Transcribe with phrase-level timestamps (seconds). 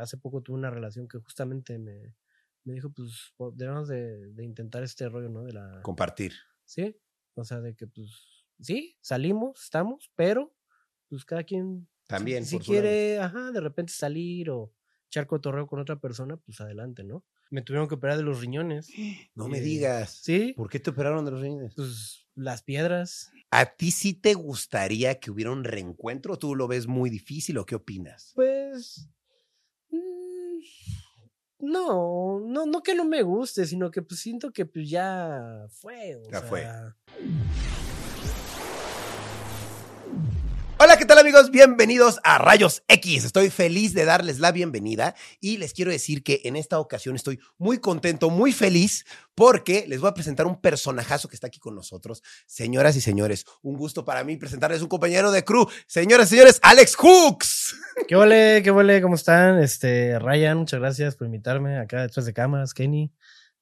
[0.00, 2.14] Hace poco tuve una relación que justamente me,
[2.66, 5.44] me dijo, pues, debemos de, de, intentar este rollo, ¿no?
[5.44, 5.80] De la...
[5.82, 6.32] Compartir.
[6.64, 6.96] Sí,
[7.34, 8.10] o sea, de que, pues,
[8.60, 10.54] sí, salimos, estamos, pero,
[11.08, 11.88] pues, cada quien...
[12.08, 12.44] También.
[12.44, 14.72] Si, quiere, ajá, de repente salir o
[15.06, 17.24] echar cotorreo con otra persona, pues, adelante, ¿no?
[17.50, 18.88] Me tuvieron que operar de los riñones.
[19.36, 20.20] No me digas.
[20.22, 20.52] Sí.
[20.56, 21.74] ¿Por qué te operaron de los riñones?
[21.76, 23.30] Pues, las piedras.
[23.50, 26.36] ¿A ti sí te gustaría que hubiera un reencuentro?
[26.36, 28.32] ¿Tú lo ves muy difícil o qué opinas?
[28.34, 29.08] Pues
[31.66, 36.20] no, no, no que no me guste, sino que pues siento que pues ya fue.
[36.30, 36.66] ya fue.
[41.06, 41.52] ¿Qué tal amigos?
[41.52, 43.24] Bienvenidos a Rayos X.
[43.24, 47.38] Estoy feliz de darles la bienvenida y les quiero decir que en esta ocasión estoy
[47.58, 49.04] muy contento, muy feliz
[49.36, 52.24] porque les voy a presentar un personajazo que está aquí con nosotros.
[52.46, 55.68] Señoras y señores, un gusto para mí presentarles un compañero de crew.
[55.86, 57.76] Señoras y señores, Alex Hooks.
[58.08, 58.62] ¿Qué huele?
[58.64, 59.00] ¿Qué huele?
[59.00, 59.62] ¿Cómo están?
[59.62, 63.12] Este, Ryan, muchas gracias por invitarme acá detrás de cámaras, Kenny.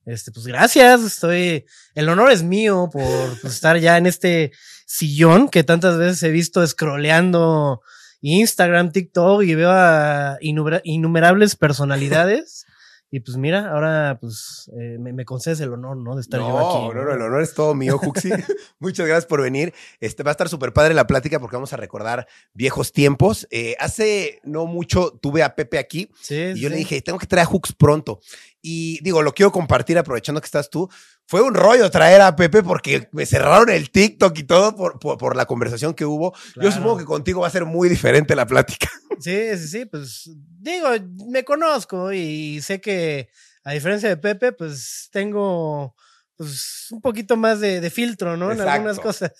[0.06, 4.52] Este, pues gracias, estoy, el honor es mío por pues, estar ya en este
[4.86, 7.80] sillón que tantas veces he visto scrolleando
[8.20, 12.66] Instagram, TikTok y veo a innumerables personalidades.
[13.10, 16.16] Y pues mira, ahora pues eh, me, concedes el honor, ¿no?
[16.16, 16.94] De estar yo aquí.
[16.94, 18.30] No, no, el honor es todo mío, Juxi.
[18.80, 19.72] Muchas gracias por venir.
[20.00, 23.46] Este va a estar súper padre la plática porque vamos a recordar viejos tiempos.
[23.50, 27.26] Eh, hace no mucho tuve a Pepe aquí sí, y yo le dije, tengo que
[27.26, 28.20] traer a Hux pronto.
[28.60, 30.88] Y digo, lo quiero compartir aprovechando que estás tú.
[31.26, 35.36] Fue un rollo traer a Pepe porque me cerraron el TikTok y todo por, por,
[35.36, 36.34] la conversación que hubo.
[36.56, 38.90] Yo supongo que contigo va a ser muy diferente la plática.
[39.20, 40.88] Sí, sí, sí, pues digo,
[41.28, 43.28] me conozco y sé que
[43.62, 45.94] a diferencia de Pepe, pues tengo
[46.36, 48.50] pues un poquito más de, de filtro, ¿no?
[48.50, 49.32] En algunas cosas.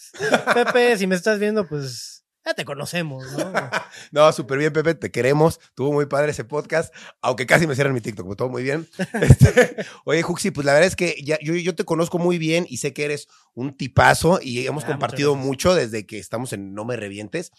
[0.55, 3.53] Pepe, si me estás viendo, pues ya te conocemos, ¿no?
[4.13, 5.61] no, súper bien, Pepe, te queremos.
[5.75, 8.89] Tuvo muy padre ese podcast, aunque casi me cierran mi TikTok, pero todo muy bien.
[9.15, 12.67] Este, oye, Juxi, pues la verdad es que ya, yo, yo, te conozco muy bien
[12.69, 16.75] y sé que eres un tipazo y hemos ah, compartido mucho desde que estamos en
[16.75, 17.53] No Me Revientes,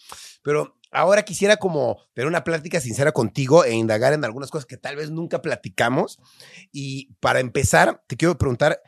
[0.43, 4.77] pero ahora quisiera como tener una plática sincera contigo e indagar en algunas cosas que
[4.77, 6.19] tal vez nunca platicamos.
[6.71, 8.81] Y para empezar, te quiero preguntar,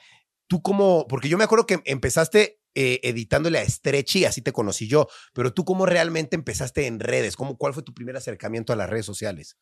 [0.48, 4.88] tú cómo, porque yo me acuerdo que empezaste eh, editándole a Stretchy, así te conocí
[4.88, 8.76] yo, pero tú cómo realmente empezaste en redes, ¿Cómo, ¿cuál fue tu primer acercamiento a
[8.76, 9.58] las redes sociales?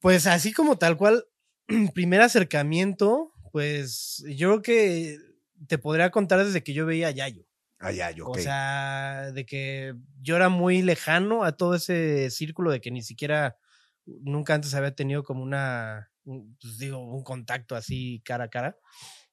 [0.00, 1.26] Pues así como tal cual,
[1.94, 5.18] primer acercamiento, pues yo creo que
[5.66, 7.44] te podría contar desde que yo veía a Yayo.
[7.80, 12.80] A Yayo, O sea, de que yo era muy lejano a todo ese círculo de
[12.80, 13.56] que ni siquiera
[14.04, 18.76] nunca antes había tenido como una, pues digo, un contacto así cara a cara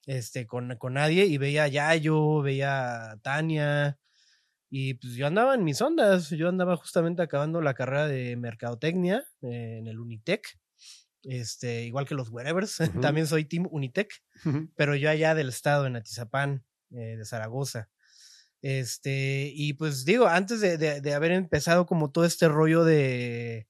[0.06, 3.98] este, con, con nadie y veía a Yayo, veía a Tania
[4.70, 9.26] y pues yo andaba en mis ondas, yo andaba justamente acabando la carrera de mercadotecnia
[9.42, 10.60] eh, en el Unitec,
[11.24, 14.12] este, igual que los Wherevers, también soy Team Unitec,
[14.76, 17.90] pero yo allá del estado, en Atizapán, eh, de Zaragoza.
[18.62, 23.68] Este, y pues digo, antes de, de, haber empezado como todo este rollo de,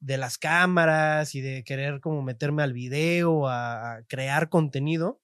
[0.00, 5.21] de las cámaras y de querer como meterme al video, a crear contenido,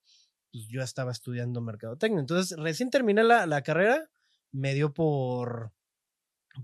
[0.53, 2.21] pues yo estaba estudiando mercadotecnia.
[2.21, 4.09] Entonces, recién terminé la, la, carrera,
[4.53, 5.73] me dio por,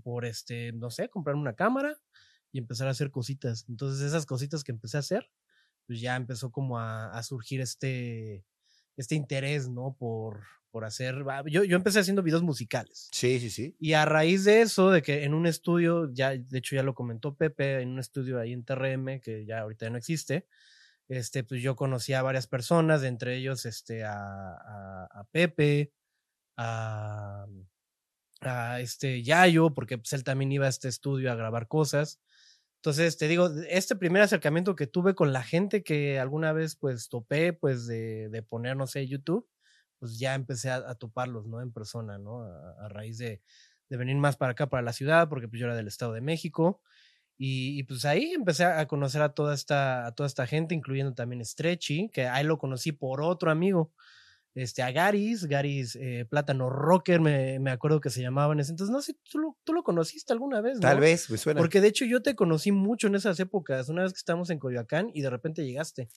[0.03, 1.99] por este, no sé, comprarme una cámara
[2.51, 3.65] y empezar a hacer cositas.
[3.69, 5.29] Entonces, esas cositas que empecé a hacer,
[5.85, 8.45] pues ya empezó como a, a surgir este,
[8.97, 9.95] este interés, ¿no?
[9.97, 10.43] Por,
[10.75, 13.07] por hacer, yo, yo empecé haciendo videos musicales.
[13.13, 13.77] Sí, sí, sí.
[13.79, 16.93] Y a raíz de eso, de que en un estudio, ya, de hecho ya lo
[16.93, 20.47] comentó Pepe, en un estudio ahí en TRM, que ya ahorita ya no existe,
[21.07, 25.93] este, pues yo conocí a varias personas, entre ellos este, a, a, Pepe,
[26.57, 27.45] a,
[28.41, 32.19] a, este Yayo, porque pues él también iba a este estudio a grabar cosas.
[32.77, 37.09] Entonces, te digo, este primer acercamiento que tuve con la gente que alguna vez pues
[37.09, 39.49] topé, pues de, de poner, no sé, YouTube,
[39.99, 41.61] pues ya empecé a, toparlos, ¿no?
[41.61, 42.43] En persona, ¿no?
[42.43, 43.41] A, raíz de,
[43.89, 46.21] de venir más para acá, para la ciudad, porque pues yo era del Estado de
[46.21, 46.81] México.
[47.37, 51.43] Y, pues ahí empecé a conocer a toda esta, a toda esta gente, incluyendo también
[51.43, 53.91] Stretchy, que ahí lo conocí por otro amigo.
[54.53, 58.59] este, a Garis, Garis eh, Plátano Rocker, me, me acuerdo que se llamaban.
[58.61, 60.81] Entonces, no sé, tú lo, tú lo conociste alguna vez, ¿no?
[60.81, 61.59] Tal vez, me suena.
[61.59, 64.59] Porque de hecho yo te conocí mucho en esas épocas, una vez que estábamos en
[64.59, 66.07] Coyoacán y de repente llegaste.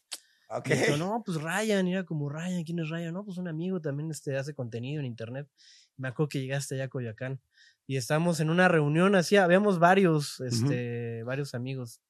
[0.50, 0.69] Ok.
[0.71, 3.12] Y yo, no, pues Ryan, y era como Ryan, ¿quién es Ryan?
[3.12, 5.49] No, pues un amigo también este, hace contenido en internet.
[5.97, 7.41] Me acuerdo que llegaste allá a Coyoacán
[7.88, 12.00] y estábamos en una reunión así, habíamos varios, este, varios amigos.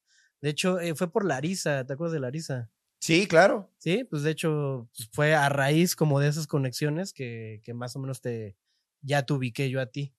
[0.43, 2.71] De hecho, eh, fue por Larisa, ¿te acuerdas de Larisa?
[3.01, 3.73] Sí, claro.
[3.79, 7.97] Sí, pues de hecho pues, fue a raíz como de esas conexiones que, que más
[7.97, 8.57] o menos te,
[9.03, 10.15] ya te ubiqué yo a ti.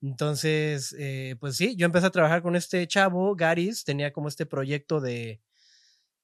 [0.00, 4.46] Entonces, eh, pues sí, yo empecé a trabajar con este chavo, Garis, tenía como este
[4.46, 5.42] proyecto de,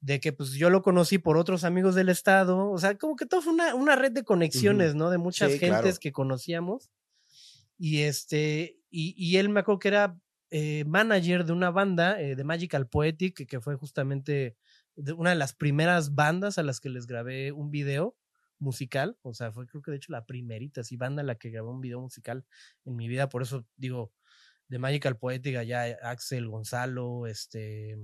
[0.00, 3.26] de que pues yo lo conocí por otros amigos del estado, o sea, como que
[3.26, 5.10] todo fue una, una red de conexiones, ¿no?
[5.10, 5.98] De muchas Sí, gentes claro.
[6.00, 6.90] que conocíamos.
[7.78, 10.18] Y este, y, y él me acuerdo que era
[10.50, 14.56] eh, manager de una banda eh, de Magical Poetic, que, fue justamente
[15.16, 18.16] una de las primeras bandas a las que les grabé un video
[18.58, 21.68] musical, o sea, fue creo que de hecho la primerita, así, banda la que grabé
[21.68, 22.46] un video musical
[22.86, 24.12] en mi vida, por eso digo,
[24.68, 27.98] de Magical Poetic allá Axel, Gonzalo, este,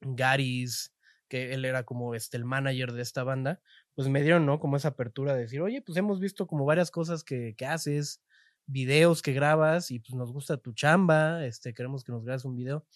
[0.00, 0.94] Garis,
[1.28, 3.60] que él era como este, el manager de esta banda,
[3.94, 4.60] pues me dieron, ¿no?
[4.60, 8.22] Como esa apertura de decir, oye, pues hemos visto como varias cosas que, que haces,
[8.68, 12.54] videos que grabas y pues nos gusta tu chamba, este, queremos que nos grabes un
[12.54, 12.86] video.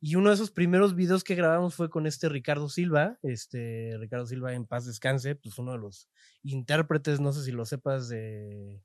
[0.00, 4.26] Y uno de esos primeros videos que grabamos fue con este Ricardo Silva, este Ricardo
[4.26, 6.08] Silva en paz descanse, pues uno de los
[6.42, 8.80] intérpretes, no sé si lo sepas, de,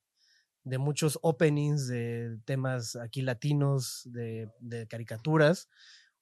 [0.66, 4.50] de muchos openings de temas aquí latinos, de,
[4.90, 5.70] caricaturas.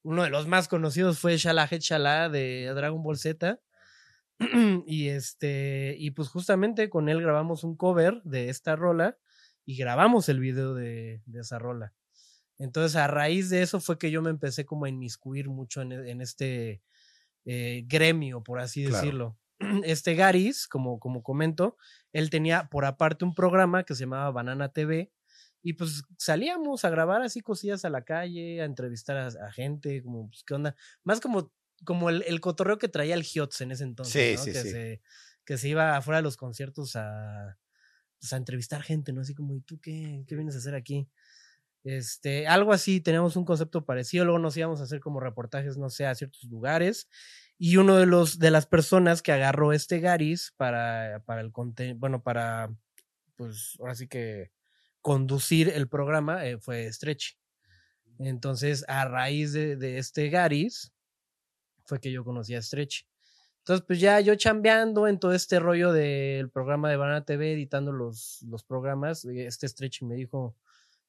[0.04, 3.60] Uno de los más conocidos fue Shala Het Shala de Dragon Ball Z.
[4.86, 9.18] y este, y pues justamente con él grabamos un cover de esta rola
[9.66, 11.94] y grabamos el video de, de esa rola.
[12.60, 15.92] Entonces, a raíz de eso fue que yo me empecé como a inmiscuir mucho en,
[15.94, 16.82] en este
[17.46, 18.98] eh, gremio, por así Claro.
[18.98, 19.40] decirlo.
[19.86, 21.78] Este Garis, como, como comento,
[22.14, 25.12] él tenía por aparte un programa que se llamaba Banana TV
[25.62, 30.04] y pues salíamos a grabar así cosillas a la calle, a entrevistar a, a gente,
[30.04, 30.76] como, pues, ¿qué onda?
[31.04, 31.54] Más como,
[31.86, 34.44] como el, el cotorreo que traía el Hiots en ese entonces, Sí, ¿no?
[34.44, 34.70] sí, que, sí.
[34.72, 35.02] Se,
[35.46, 37.58] que se iba afuera de los conciertos a,
[38.24, 39.20] pues, a entrevistar gente, ¿no?
[39.20, 41.10] Así como, ¿y tú qué, qué vienes a hacer aquí?
[41.84, 45.90] Este, algo así, teníamos un concepto parecido, luego nos íbamos a hacer como reportajes, no
[45.90, 47.10] sé, a ciertos lugares.
[47.58, 51.98] Y uno de los de las personas que agarró este Garis para, para el contenido,
[52.00, 52.74] bueno, para
[53.36, 54.52] pues ahora sí que
[55.02, 57.38] conducir el programa eh, fue Stretch.
[58.20, 60.94] Entonces, a raíz de, de este Garis,
[61.84, 63.06] fue que yo conocí a Stretch.
[63.64, 67.94] Entonces, pues ya yo chambeando en todo este rollo del programa de Banana TV, editando
[67.94, 70.58] los, los programas, eh, este Stretch me dijo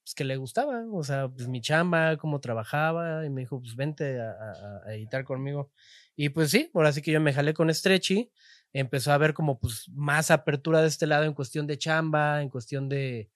[0.05, 3.75] pues, que le gustaba, o sea, pues mi chamba, cómo trabajaba, y me dijo, pues
[3.75, 5.73] vente a, editar conmigo.
[6.15, 8.31] Y pues sí, ahora sí que yo me jalé con Stretchy,
[8.73, 12.51] empezó a haber como pues más apertura de este lado en cuestión de chamba, en
[12.51, 13.31] cuestión de,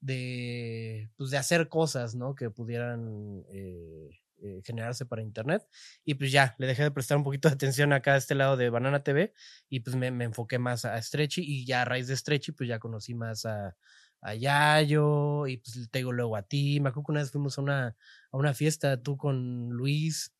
[0.00, 2.34] de, pues, de hacer cosas, ¿no?
[2.34, 4.08] Que pudieran eh,
[4.44, 5.66] eh, generarse para internet.
[6.04, 8.56] Y pues ya, le dejé de prestar un poquito de atención acá a este lado
[8.56, 9.34] de Banana TV
[9.68, 12.68] y pues me, me enfoqué más a Stretchy y ya a raíz de Stretchy pues
[12.68, 13.76] ya conocí más a,
[14.20, 16.80] a Yayo y pues te digo luego a ti.
[16.80, 17.96] Me acuerdo que una vez fuimos a una,
[18.32, 20.34] a una fiesta, tú con Luis,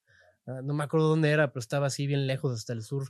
[0.46, 3.08] ah, no me acuerdo dónde era, pero estaba así bien lejos hasta el sur.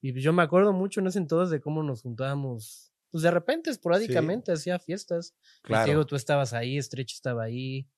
[0.00, 3.30] Y pues yo me acuerdo mucho en ese entonces de cómo nos juntábamos, pues de
[3.30, 5.34] repente, esporádicamente, hacía fiestas.
[5.66, 5.90] Y te Claro.
[5.90, 7.88] digo, tú estabas ahí, Stretch estaba ahí.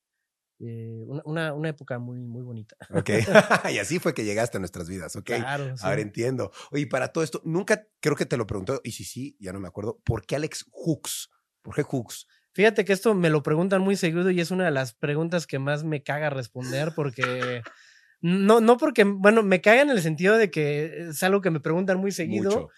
[0.59, 2.75] Eh, una, una, época muy, muy bonita.
[2.91, 3.09] Ok.
[3.73, 5.25] y así fue que llegaste a nuestras vidas, ok.
[5.25, 5.83] Claro, sí.
[5.85, 6.51] Ahora entiendo.
[6.71, 9.59] Oye, para todo esto, nunca creo que te lo preguntó, y si sí, ya no
[9.59, 9.99] me acuerdo.
[10.03, 11.29] ¿Por qué Alex Hooks?
[11.61, 12.27] ¿Por qué Hooks?
[12.53, 15.59] Fíjate que esto me lo preguntan muy seguido y es una de las preguntas que
[15.59, 17.61] más me caga responder porque
[18.21, 21.59] no, no porque, bueno, me caga en el sentido de que es algo que me
[21.59, 22.69] preguntan muy seguido Mucho.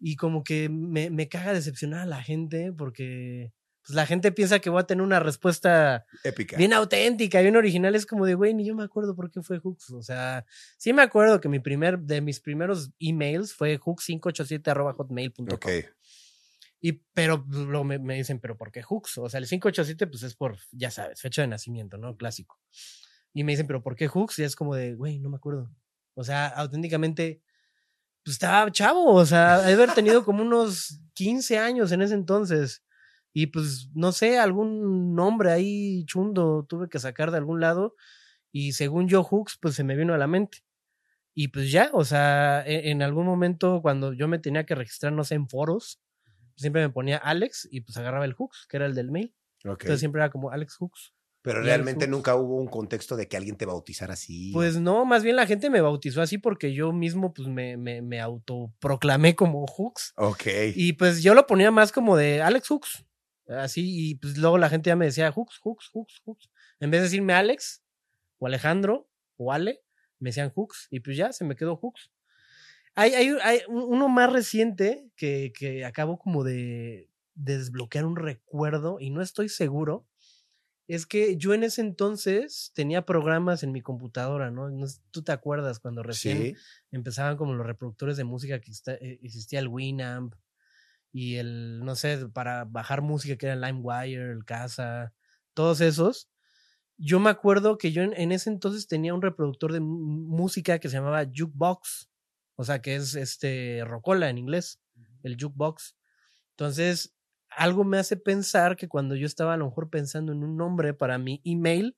[0.00, 3.52] y como que me, me caga decepcionar a la gente porque
[3.86, 6.56] pues, la gente piensa que voy a tener una respuesta Épica.
[6.56, 7.94] bien auténtica, bien original.
[7.94, 9.90] Es como de, güey, ni yo me acuerdo por qué fue Hooks.
[9.92, 10.44] O sea,
[10.76, 15.66] sí me acuerdo que mi primer, de mis primeros emails fue hooks587 Ok.
[16.80, 19.18] y, pero pues, luego me, me dicen, ¿pero por qué Hooks?
[19.18, 22.16] O sea, el 587, pues es por, ya sabes, fecha de nacimiento, ¿no?
[22.16, 22.58] Clásico.
[23.32, 24.40] Y me dicen, ¿pero por qué Hooks?
[24.40, 25.70] Y es como de, güey, no me acuerdo.
[26.14, 27.40] O sea, auténticamente,
[28.24, 32.82] pues estaba chavo, o sea, de haber tenido como unos 15 años en ese entonces.
[33.38, 37.94] Y pues, no sé, algún nombre ahí chundo tuve que sacar de algún lado.
[38.50, 40.60] Y según yo, Hooks, pues se me vino a la mente.
[41.34, 45.12] Y pues ya, o sea, e- en algún momento cuando yo me tenía que registrar,
[45.12, 46.00] no sé, en foros,
[46.56, 49.34] siempre me ponía Alex y pues agarraba el Hooks, que era el del mail.
[49.84, 51.12] Entonces siempre era como Alex Hooks.
[51.42, 54.50] Pero realmente nunca hubo un contexto de que alguien te bautizara así.
[54.54, 58.00] Pues no, más bien la gente me bautizó así porque yo mismo pues me, me,
[58.00, 60.14] me autoproclamé como Hux.
[60.16, 60.46] Ok.
[60.74, 63.06] Y pues yo lo ponía más como de Alex Hux.
[63.48, 66.50] Así, y pues luego la gente ya me decía Hux, Hux, Hux, Hux.
[66.80, 67.82] En vez de decirme Alex,
[68.38, 69.82] o Alejandro, o Ale,
[70.18, 70.88] me decían Hux.
[70.90, 72.10] Y pues ya se me quedó Hux.
[72.94, 78.16] Hay, hay, hay un- uno más reciente que, que acabo como de, de desbloquear un
[78.16, 80.06] recuerdo y no estoy seguro.
[80.88, 84.68] Es que yo en ese entonces tenía programas en mi computadora, ¿no?
[85.10, 86.54] Tú te acuerdas cuando recién Sí.
[86.92, 90.34] empezaban como los reproductores de música que eh, existía el Winamp
[91.16, 95.14] y el, no sé, para bajar música que era LimeWire, el Casa,
[95.54, 96.28] todos esos.
[96.98, 100.90] Yo me acuerdo que yo en, en ese entonces tenía un reproductor de música que
[100.90, 102.10] se llamaba Jukebox,
[102.56, 104.78] o sea, que es este Rocola en inglés,
[105.22, 105.96] el Jukebox.
[106.50, 107.14] Entonces,
[107.48, 110.92] algo me hace pensar que cuando yo estaba a lo mejor pensando en un nombre
[110.92, 111.96] para mi email,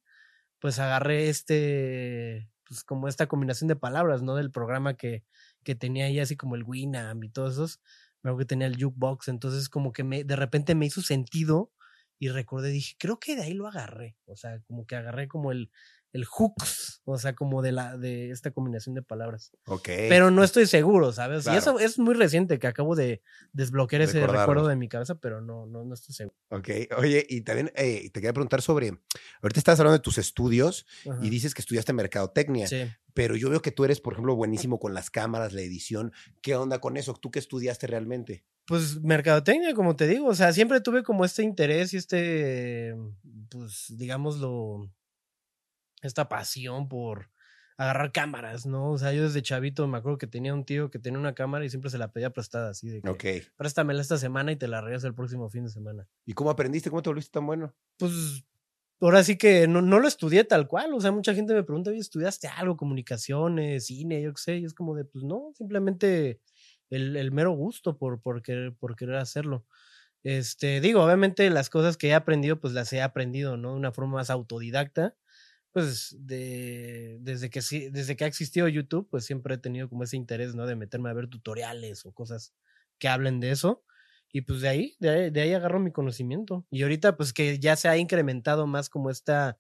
[0.61, 4.37] pues agarré este, pues como esta combinación de palabras, ¿no?
[4.37, 5.25] Del programa que,
[5.65, 7.81] que tenía ahí así como el Winamp y todos esos,
[8.31, 11.73] acuerdo que tenía el jukebox, entonces como que me, de repente me hizo sentido
[12.19, 15.53] y recordé, dije, creo que de ahí lo agarré, o sea, como que agarré como
[15.53, 15.71] el,
[16.13, 19.53] el hooks, o sea, como de la, de esta combinación de palabras.
[19.67, 19.89] Ok.
[20.09, 21.47] Pero no estoy seguro, ¿sabes?
[21.47, 23.23] Y eso es muy reciente que acabo de
[23.53, 26.37] desbloquear ese recuerdo de mi cabeza, pero no, no, no estoy seguro.
[26.51, 26.69] Ok.
[26.97, 28.99] Oye, y también eh, te quería preguntar sobre.
[29.43, 31.19] Ahorita estás hablando de tus estudios Ajá.
[31.23, 32.85] y dices que estudiaste mercadotecnia, Sí.
[33.15, 36.13] pero yo veo que tú eres, por ejemplo, buenísimo con las cámaras, la edición.
[36.41, 37.15] ¿Qué onda con eso?
[37.15, 38.45] ¿Tú qué estudiaste realmente?
[38.67, 42.95] Pues mercadotecnia, como te digo, o sea, siempre tuve como este interés y este,
[43.51, 44.91] pues, digámoslo,
[46.03, 47.31] esta pasión por
[47.79, 48.91] agarrar cámaras, ¿no?
[48.91, 51.65] O sea, yo desde chavito me acuerdo que tenía un tío que tenía una cámara
[51.65, 54.81] y siempre se la pedía prestada, así de que, préstamela esta semana y te la
[54.81, 56.09] regreso el próximo fin de semana.
[56.27, 56.91] ¿Y cómo aprendiste?
[56.91, 57.73] ¿Cómo te volviste tan bueno?
[57.97, 58.45] Pues,
[59.01, 61.91] ahora sí que no, no lo estudié tal cual, o sea, mucha gente me pregunta,
[61.91, 62.77] oye, ¿estudiaste algo?
[62.77, 66.41] Comunicaciones, cine, yo qué sé, y es como de, pues no, simplemente
[66.91, 69.65] el, el mero gusto por, por, querer, por querer hacerlo.
[70.25, 73.71] Este, digo, obviamente las cosas que he aprendido, pues las he aprendido, ¿no?
[73.71, 75.15] De una forma más autodidacta.
[75.73, 80.05] Pues de, desde que sí, desde que ha existido YouTube, pues siempre he tenido como
[80.05, 80.67] ese interés, ¿no?
[80.67, 82.55] De meterme a ver tutoriales o cosas
[82.99, 83.85] que hablen de eso.
[84.33, 86.67] Y pues de ahí, de ahí, de ahí agarro mi conocimiento.
[86.71, 89.59] Y ahorita, pues que ya se ha incrementado más como esta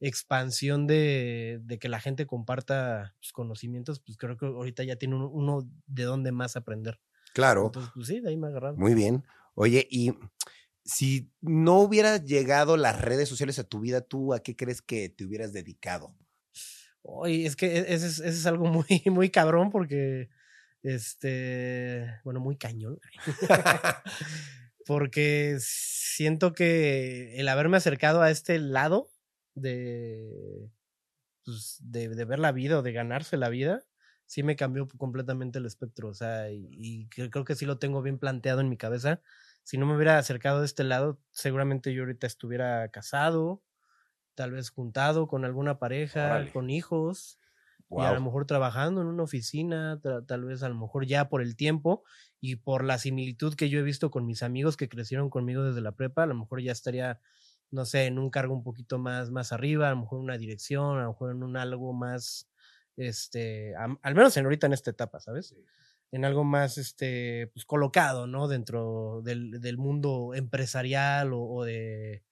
[0.00, 5.14] expansión de, de que la gente comparta sus conocimientos, pues creo que ahorita ya tiene
[5.14, 7.00] uno, uno de dónde más aprender.
[7.32, 7.66] Claro.
[7.66, 8.76] Entonces, pues sí, de ahí me ha agarrado.
[8.76, 9.24] Muy bien.
[9.54, 10.12] Oye, y
[10.84, 15.08] si no hubieran llegado las redes sociales a tu vida, ¿tú a qué crees que
[15.08, 16.14] te hubieras dedicado?
[17.02, 20.28] Oye, es que e- ese es, algo muy, muy cabrón porque,
[20.82, 22.98] este, bueno, muy cañón.
[24.86, 29.10] porque siento que el haberme acercado a este lado
[29.54, 30.70] de,
[31.44, 33.84] pues, de, ver la vida o de ganarse la vida,
[34.26, 36.08] sí me cambió completamente el espectro.
[36.08, 39.20] O sea, y, y cre- creo que sí lo tengo bien planteado en mi cabeza.
[39.62, 43.62] Si no me hubiera acercado de este lado, seguramente yo ahorita estuviera casado,
[44.34, 46.52] tal vez juntado con alguna pareja, Órale.
[46.52, 47.38] con hijos,
[47.90, 51.42] y a lo mejor trabajando en una oficina, tal vez a lo mejor ya por
[51.42, 52.04] el tiempo
[52.40, 55.82] y por la similitud que yo he visto con mis amigos que crecieron conmigo desde
[55.82, 57.20] la prepa, a lo mejor ya estaría,
[57.70, 60.38] no sé, en un cargo un poquito más, más arriba, a lo mejor en una
[60.38, 62.48] dirección, a lo mejor en un algo más,
[62.96, 65.54] este, al menos en ahorita en esta etapa, ¿sabes?
[66.12, 68.46] En algo más, este, pues colocado, ¿no?
[68.48, 72.22] Dentro del, del mundo empresarial o, de,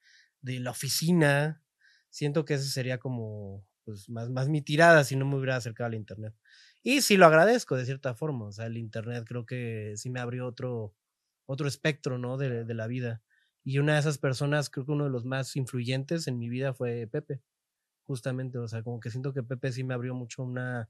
[0.41, 1.63] de la oficina.
[2.11, 5.87] Siento que ese sería como, pues, más, más mi tirada si no me hubiera acercado
[5.87, 6.35] al internet.
[6.83, 8.45] Y sí lo agradezco de cierta forma.
[8.47, 10.93] O sea, el internet creo que sí me abrió otro,
[11.47, 12.37] otro espectro, ¿no?
[12.37, 13.23] De, de la vida.
[13.63, 16.73] Y una de esas personas, creo que uno de los más influyentes en mi vida
[16.73, 17.41] fue Pepe.
[18.05, 20.89] Justamente, o sea, como que siento que Pepe sí me abrió mucho una,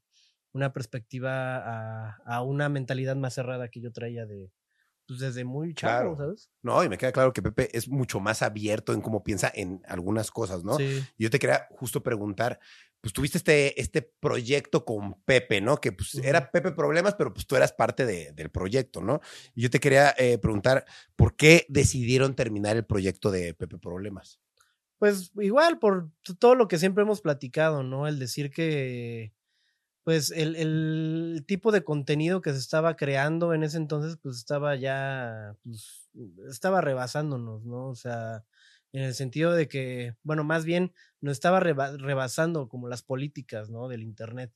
[0.53, 4.51] una perspectiva a, a una mentalidad más cerrada que yo traía de,
[5.08, 6.17] pues desde muy chavo, Claro.
[6.17, 6.50] ¿sabes?
[6.62, 9.81] No, y me queda claro que Pepe es mucho más abierto en cómo piensa en
[9.88, 10.75] algunas cosas, ¿no?
[10.77, 11.03] Sí.
[11.17, 12.60] Y yo te quería justo preguntar,
[13.01, 15.77] pues tuviste este, este proyecto con Pepe, ¿no?
[15.77, 19.22] Que pues era Pepe Problemas, pero pues tú eras parte de- del proyecto, ¿no?
[19.55, 24.39] Y yo te quería eh, preguntar, ¿por qué decidieron terminar el proyecto de Pepe Problemas?
[25.00, 28.08] Pues igual, por todo lo que siempre hemos platicado, ¿no?
[28.08, 29.34] El decir que,
[30.03, 34.75] pues, el, el tipo de contenido que se estaba creando en ese entonces, pues estaba
[34.75, 36.10] ya, pues,
[36.50, 37.89] estaba rebasándonos, ¿no?
[37.89, 38.43] O sea,
[38.93, 43.70] en el sentido de que, bueno, más bien nos estaba reba- rebasando como las políticas,
[43.70, 43.88] ¿no?
[43.88, 44.53] Del Internet.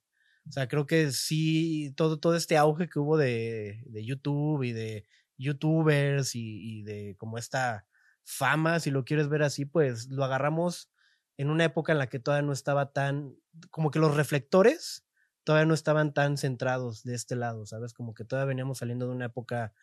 [0.48, 4.74] O sea, creo que sí, todo, todo este auge que hubo de, de YouTube y
[4.74, 5.06] de
[5.38, 7.88] YouTubers y, y de como esta
[8.24, 10.92] fama, si lo quieres ver así, pues lo agarramos
[11.38, 13.36] en una época en la que todavía no estaba tan,
[13.72, 15.05] como que los reflectores
[15.46, 17.94] todavía no estaban tan centrados de este lado, ¿sabes?
[17.94, 19.74] Como que todavía veníamos saliendo de una época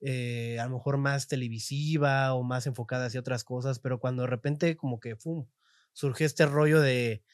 [0.00, 4.28] eh, a lo mejor más televisiva o más enfocada hacia otras cosas, pero cuando de
[4.28, 5.46] repente como que, ¡pum!,
[5.92, 7.24] surge este rollo de,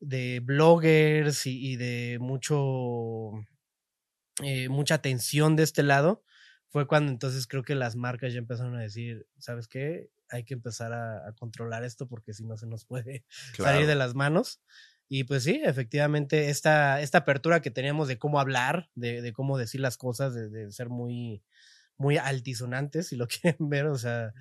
[0.00, 3.32] de bloggers y, de mucho,
[4.42, 6.22] eh, mucha atención de este lado,
[6.68, 10.10] fue cuando entonces creo que las marcas ya empezaron a decir, ¿sabes qué?
[10.28, 13.24] Hay que empezar a, controlar esto porque si no se nos puede
[13.56, 14.60] salir de las manos.
[15.08, 19.56] Y pues sí, efectivamente, esta, esta apertura que teníamos de cómo hablar, de, de cómo
[19.58, 21.42] decir las cosas, de, de, ser muy,
[21.96, 24.34] muy altisonantes, si lo quieren ver, o sea,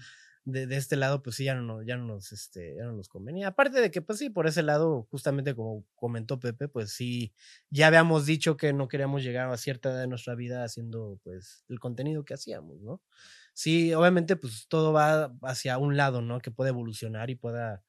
[0.46, 3.10] de, de, este lado, pues sí, ya no, ya no nos, este, ya no nos
[3.10, 3.50] convenía.
[3.50, 7.34] Aparte de que, pues sí, por ese lado, justamente como comentó Pepe, pues sí,
[7.70, 11.64] ya habíamos dicho que no queríamos llegar a cierta edad de nuestra vida haciendo, pues,
[11.70, 13.02] el contenido que hacíamos, ¿no?
[13.54, 16.40] Sí, obviamente, pues todo va hacia un lado, ¿no?
[16.40, 17.84] Que puede evolucionar y pueda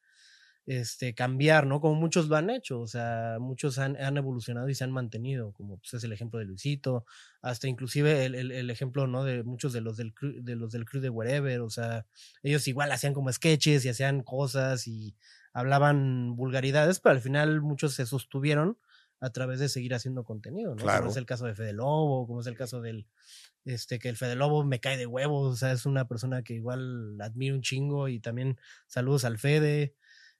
[0.67, 1.79] este, cambiar, ¿no?
[1.79, 5.53] Como muchos lo han hecho, o sea, muchos han, han evolucionado y se han mantenido,
[5.53, 7.05] como pues, es el ejemplo de Luisito,
[7.41, 9.23] hasta inclusive el, el, el, ejemplo, ¿no?
[9.23, 12.05] De muchos de los del, de los del crew de Wherever, o sea,
[12.43, 15.15] ellos igual hacían como sketches y hacían cosas y
[15.53, 18.77] hablaban vulgaridades, pero al final muchos se sostuvieron
[19.21, 20.83] a través de seguir haciendo contenido, ¿no?
[20.83, 20.99] Claro.
[20.99, 23.07] Como es el caso de Fede Lobo, como es el caso del,
[23.63, 26.55] este, que el Fede Lobo me cae de huevos, o sea, es una persona que
[26.55, 29.95] igual admiro un chingo y también saludos al Fede,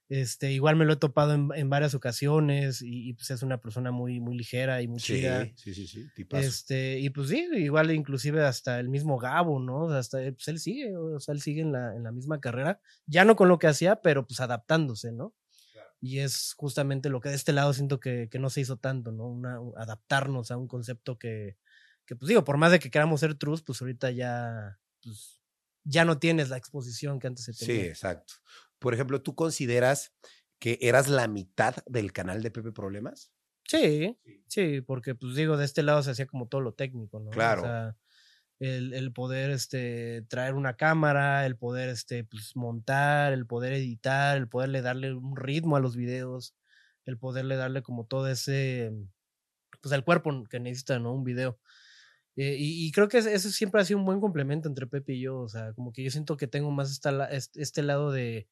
[0.09, 3.59] este, igual me lo he topado en, en varias ocasiones y, y, pues es una
[3.59, 5.45] persona muy, muy ligera y muy sí, chida.
[5.55, 6.47] Sí, sí, sí, tipazo.
[6.47, 9.89] Este, y pues sí, igual inclusive hasta el mismo Gabo, ¿no?
[9.89, 13.25] Hasta pues él sigue, o sea, él sigue en la, en la misma carrera, ya
[13.25, 15.33] no con lo que hacía, pero pues adaptándose, ¿no?
[15.73, 15.89] Claro.
[15.99, 19.11] Y es justamente lo que de este lado siento que, que no se hizo tanto,
[19.11, 19.27] ¿no?
[19.27, 21.57] Una, adaptarnos a un concepto que,
[22.05, 25.41] que, pues digo, por más de que queramos ser trus, pues ahorita ya, pues,
[25.83, 27.83] ya no tienes la exposición que antes se tenía.
[27.83, 28.35] Sí, exacto.
[28.79, 30.13] Por ejemplo, ¿tú consideras
[30.59, 33.31] que eras la mitad del canal de Pepe Problemas?
[33.67, 34.17] Sí,
[34.47, 37.31] sí, porque pues digo, de este lado se hacía como todo lo técnico, ¿no?
[37.31, 37.61] Claro.
[37.61, 37.97] O sea,
[38.59, 44.37] el, el, poder este, traer una cámara, el poder este, pues, montar, el poder editar,
[44.37, 46.55] el poderle darle un ritmo a los videos,
[47.05, 48.93] el poderle darle como todo ese,
[49.81, 51.13] pues el cuerpo que necesita, ¿no?
[51.13, 51.59] Un video.
[52.37, 55.21] Eh, y, y, creo que eso siempre ha sido un buen complemento entre Pepe y
[55.21, 58.47] yo, o sea, como que yo siento que tengo más esta, este, este lado de,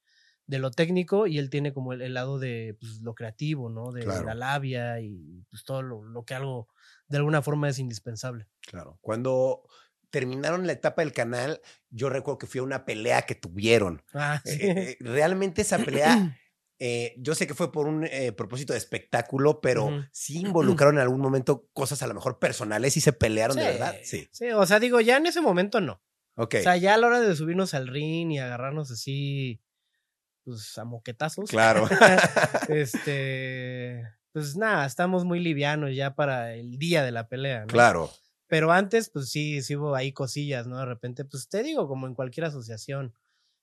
[0.48, 3.92] de lo técnico y él tiene como el, el lado de pues, lo creativo, ¿no?
[3.92, 4.26] De, Claro.
[4.26, 6.68] la labia y pues todo lo, lo que algo
[7.08, 8.48] de alguna forma es indispensable.
[8.62, 8.98] Claro.
[9.02, 9.64] Cuando
[10.10, 14.04] terminaron la etapa del canal, yo recuerdo que fui a una pelea que tuvieron.
[14.14, 14.60] Ah, sí.
[14.62, 16.38] Eh, eh, realmente esa pelea,
[16.80, 21.02] eh, yo sé que fue por un eh, propósito de espectáculo, pero sí involucraron en
[21.02, 23.96] algún momento cosas a lo mejor personales y se pelearon de verdad.
[24.04, 24.28] Sí.
[24.32, 26.02] Sí, o sea, digo, ya en ese momento no.
[26.38, 26.56] Ok.
[26.60, 29.62] O sea, ya a la hora de subirnos al ring y agarrarnos así,
[30.46, 31.50] pues a moquetazos.
[31.50, 31.88] claro.
[32.70, 37.68] este, pues nada, estamos muy livianos ya para el día de la pelea, ¿no?
[37.68, 38.10] claro.
[38.48, 40.78] Pero antes, pues sí, sí hubo ahí cosillas, ¿no?
[40.78, 43.12] De repente, pues te digo, como en cualquier asociación,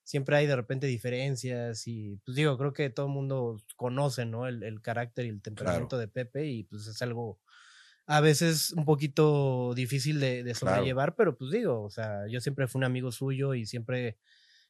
[0.02, 4.48] siempre hay de repente diferencias y pues digo, creo que todo el mundo conoce, ¿no?
[4.48, 7.38] El, el carácter y el temperamento de Pepe y pues es algo
[8.06, 10.76] a veces un poquito difícil de, de Claro.
[10.76, 14.18] sobrellevar, pero pues digo, o sea, yo siempre fui un amigo suyo y siempre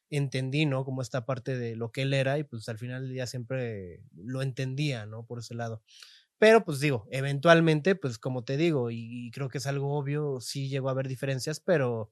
[0.09, 0.85] entendí, ¿no?
[0.85, 4.41] Como esta parte de lo que él era y pues al final día siempre lo
[4.41, 5.25] entendía, ¿no?
[5.25, 5.81] Por ese lado.
[6.39, 10.41] Pero pues digo, eventualmente, pues como te digo, y, y creo que es algo obvio,
[10.41, 12.11] sí llegó a haber diferencias, pero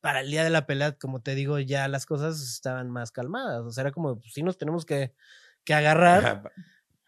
[0.00, 3.62] para el día de la pelea, como te digo, ya las cosas estaban más calmadas.
[3.64, 5.14] O sea, era como, pues sí nos tenemos que,
[5.64, 6.34] que agarrar,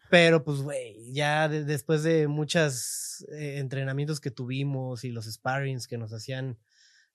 [0.09, 5.97] pero pues, güey, ya de- después de muchos entrenamientos que tuvimos y los sparrings que
[5.97, 6.59] nos hacían,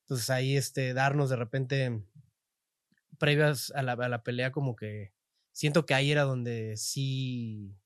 [0.07, 2.04] pues ahí, este, darnos de repente,
[3.18, 5.12] previas a la, a la pelea, como que
[5.52, 7.76] siento que ahí era donde sí,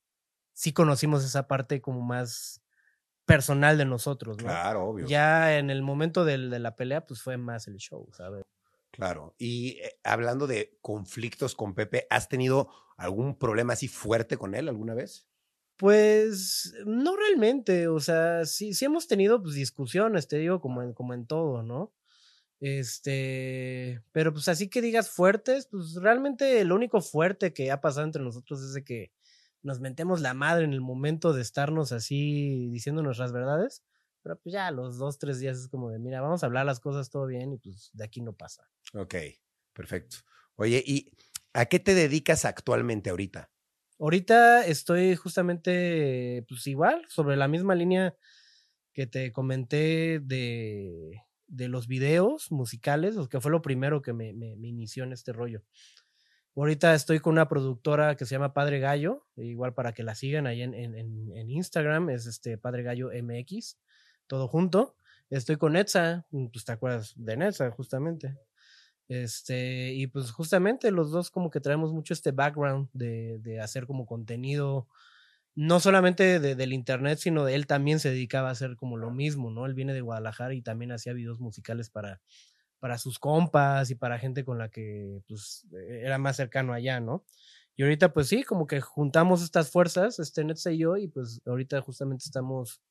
[0.53, 2.62] sí conocimos esa parte como más
[3.25, 4.45] personal de nosotros, ¿no?
[4.45, 5.07] Claro, obvio.
[5.07, 8.42] Ya en el momento del, de la pelea, pues fue más el show, ¿sabes?
[8.90, 9.35] Claro.
[9.38, 14.68] Y eh, hablando de conflictos con Pepe, ¿has tenido algún problema así fuerte con él
[14.68, 15.27] alguna vez?
[15.77, 20.92] Pues no realmente, o sea, sí, sí hemos tenido pues, discusiones, te digo, como en,
[20.92, 21.92] como en todo, ¿no?
[22.62, 28.07] Este, pero pues así que digas fuertes, pues realmente lo único fuerte que ha pasado
[28.07, 29.11] entre nosotros es de que
[29.62, 33.83] nos mentemos la madre en el momento de estarnos así diciendo nuestras verdades,
[34.22, 36.64] pero pues ya a los dos, tres días es como de, mira, vamos a hablar
[36.64, 38.70] las cosas todo bien y pues de aquí no pasa.
[38.94, 39.16] Ok,
[39.72, 40.18] perfecto.
[40.55, 41.11] Oye, ¿y
[41.55, 43.51] a qué te dedicas actualmente ahorita?
[43.98, 48.16] Ahorita estoy justamente, pues igual, sobre la misma línea
[48.92, 54.57] que te comenté de, de los videos musicales, que fue lo primero que me, me,
[54.67, 55.62] inició en este rollo.
[56.57, 60.47] Ahorita estoy con una productora que se llama Padre Gallo, igual para que la sigan
[60.47, 63.79] ahí en, en, en Instagram, es este Padre Gallo MX,
[64.27, 64.97] todo junto.
[65.29, 68.38] Estoy con Netza, pues te acuerdas de Netza, justamente.
[69.09, 73.87] Este, y pues justamente los dos como que traemos mucho este background de, de hacer
[73.87, 74.88] como contenido,
[75.55, 79.11] no solamente de, del internet, sino de él también se dedicaba a hacer como lo
[79.11, 79.67] mismo, ¿no?
[79.67, 82.21] Él viene de Guadalajara y también hacía videos musicales para,
[82.79, 87.25] para sus compas y para gente con la que pues era más cercano allá, ¿no?
[87.77, 91.41] Y ahorita pues sí, como que juntamos estas fuerzas, este Netza y yo, y pues
[91.47, 92.83] ahorita justamente estamos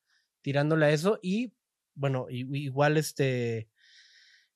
[0.42, 1.54] tirándole a eso y
[1.94, 3.70] bueno, igual este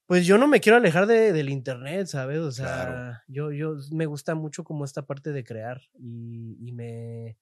[0.08, 2.39] pues yo no me quiero alejar de, del internet, ¿sabes?
[2.39, 7.38] O sea, yo, yo me gusta mucho como esta parte de crear y, y me,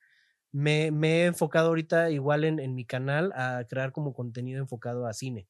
[0.53, 5.13] me, he enfocado ahorita igual en, en, mi canal a crear como contenido enfocado a
[5.13, 5.49] cine.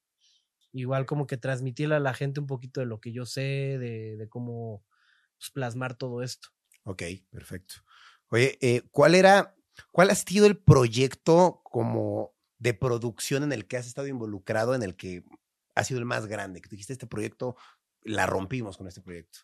[0.71, 3.41] Igual como que transmitirle a la gente un poquito de lo que yo sé,
[3.77, 4.83] de, de cómo
[5.37, 6.49] pues, plasmar todo esto.
[6.83, 7.75] Ok, perfecto.
[8.29, 9.55] Oye, eh, ¿cuál era,
[9.91, 14.83] cuál ha sido el proyecto como de producción en el que has estado involucrado, en
[14.83, 15.23] el que
[15.75, 16.61] ha sido el más grande?
[16.61, 17.57] Que dijiste, este proyecto,
[18.01, 19.39] la rompimos con este proyecto.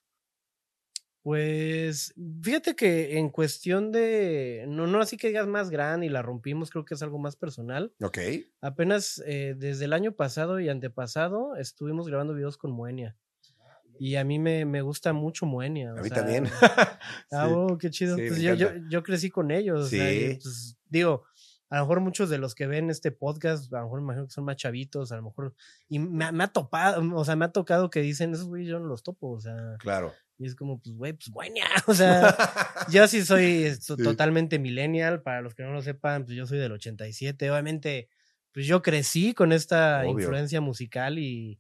[1.21, 6.21] Pues fíjate que en cuestión de, no, no así que digas más grande y la
[6.21, 7.93] rompimos, creo que es algo más personal.
[8.01, 8.19] Ok.
[8.61, 13.17] Apenas eh, desde el año pasado y antepasado estuvimos grabando videos con Moenia.
[13.99, 15.91] Y a mí me, me gusta mucho Moenia.
[15.91, 16.45] A mí sea, también.
[17.31, 18.15] ah, oh, qué chido.
[18.15, 19.89] Sí, pues yo, yo, yo, crecí con ellos.
[19.89, 19.99] Sí.
[19.99, 21.25] O sea, pues, digo,
[21.69, 24.25] a lo mejor muchos de los que ven este podcast, a lo mejor me imagino
[24.25, 25.53] que son más chavitos, a lo mejor,
[25.89, 28.79] y me, me ha topado, o sea, me ha tocado que dicen, esos güey yo
[28.79, 29.75] no los topo, o sea.
[29.79, 30.13] Claro.
[30.39, 31.65] Y es como, pues, güey, pues, buena.
[31.87, 32.35] O sea,
[32.89, 33.97] yo sí soy sí.
[33.97, 35.21] totalmente millennial.
[35.21, 37.51] Para los que no lo sepan, pues yo soy del 87.
[37.51, 38.09] Obviamente,
[38.53, 40.11] pues yo crecí con esta Obvio.
[40.11, 41.59] influencia musical y,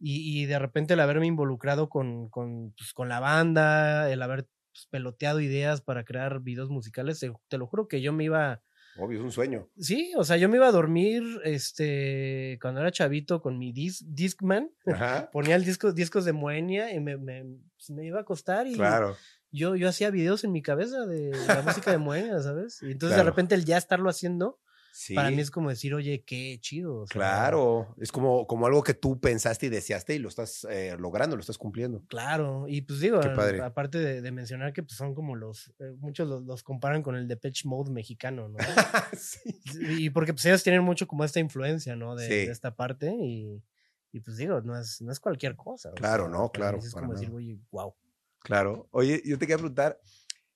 [0.00, 4.48] y, y, de repente el haberme involucrado con, con, pues, con la banda, el haber
[4.72, 8.62] pues, peloteado ideas para crear videos musicales, te, te lo juro que yo me iba
[8.98, 9.68] Obvio, es un sueño.
[9.78, 14.04] Sí, o sea, yo me iba a dormir este, cuando era chavito con mi dis
[14.06, 14.70] Discman.
[14.86, 15.30] Ajá.
[15.32, 17.44] Ponía el disco, discos de Moenia y me, me,
[17.76, 19.16] pues me, iba a acostar y claro.
[19.52, 22.82] yo, yo hacía videos en mi cabeza de la música de Moenia, ¿sabes?
[22.82, 23.24] Y entonces claro.
[23.24, 24.58] de repente el ya estarlo haciendo,
[24.98, 25.14] Sí.
[25.14, 27.02] Para mí es como decir, oye, qué chido.
[27.02, 30.66] O sea, claro, es como, como algo que tú pensaste y deseaste y lo estás
[30.68, 32.02] eh, logrando, lo estás cumpliendo.
[32.08, 33.20] Claro, y pues digo,
[33.62, 37.14] aparte de, de, mencionar que pues son como los, eh, muchos los, los, comparan con
[37.14, 38.58] el Depeche Mode mexicano, ¿no?
[39.16, 39.60] sí.
[40.00, 42.16] Y porque pues ellos tienen mucho como esta influencia, ¿no?
[42.16, 42.34] De, sí.
[42.46, 43.62] de esta parte y,
[44.10, 45.92] y, pues digo, no es, no es cualquier cosa.
[45.92, 46.78] Claro, sea, no, claro.
[46.78, 47.94] Es como decir, oye, wow.
[48.40, 48.88] Claro.
[48.90, 50.00] Oye, yo te quería preguntar,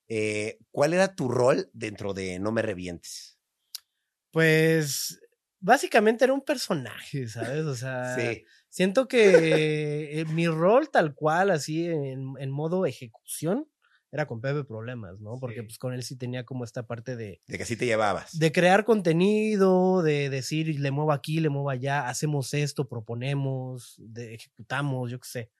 [0.09, 3.32] eh, ¿cuál era tu rol dentro de No Me Revientes?
[4.33, 5.21] Pues
[5.59, 7.65] básicamente era un personaje, ¿sabes?
[7.65, 8.43] O sea, sí.
[8.67, 13.67] siento que eh, mi rol tal cual, así en, en, modo ejecución,
[14.11, 15.39] era con Pepe Problemas, ¿no?
[15.39, 15.65] Porque sí.
[15.67, 17.41] pues con él sí tenía como esta parte de...
[17.45, 18.37] De que sí te llevabas.
[18.39, 24.33] De crear contenido, de decir, le muevo aquí, le muevo allá, hacemos esto, proponemos, de,
[24.33, 25.51] ejecutamos, yo qué sé.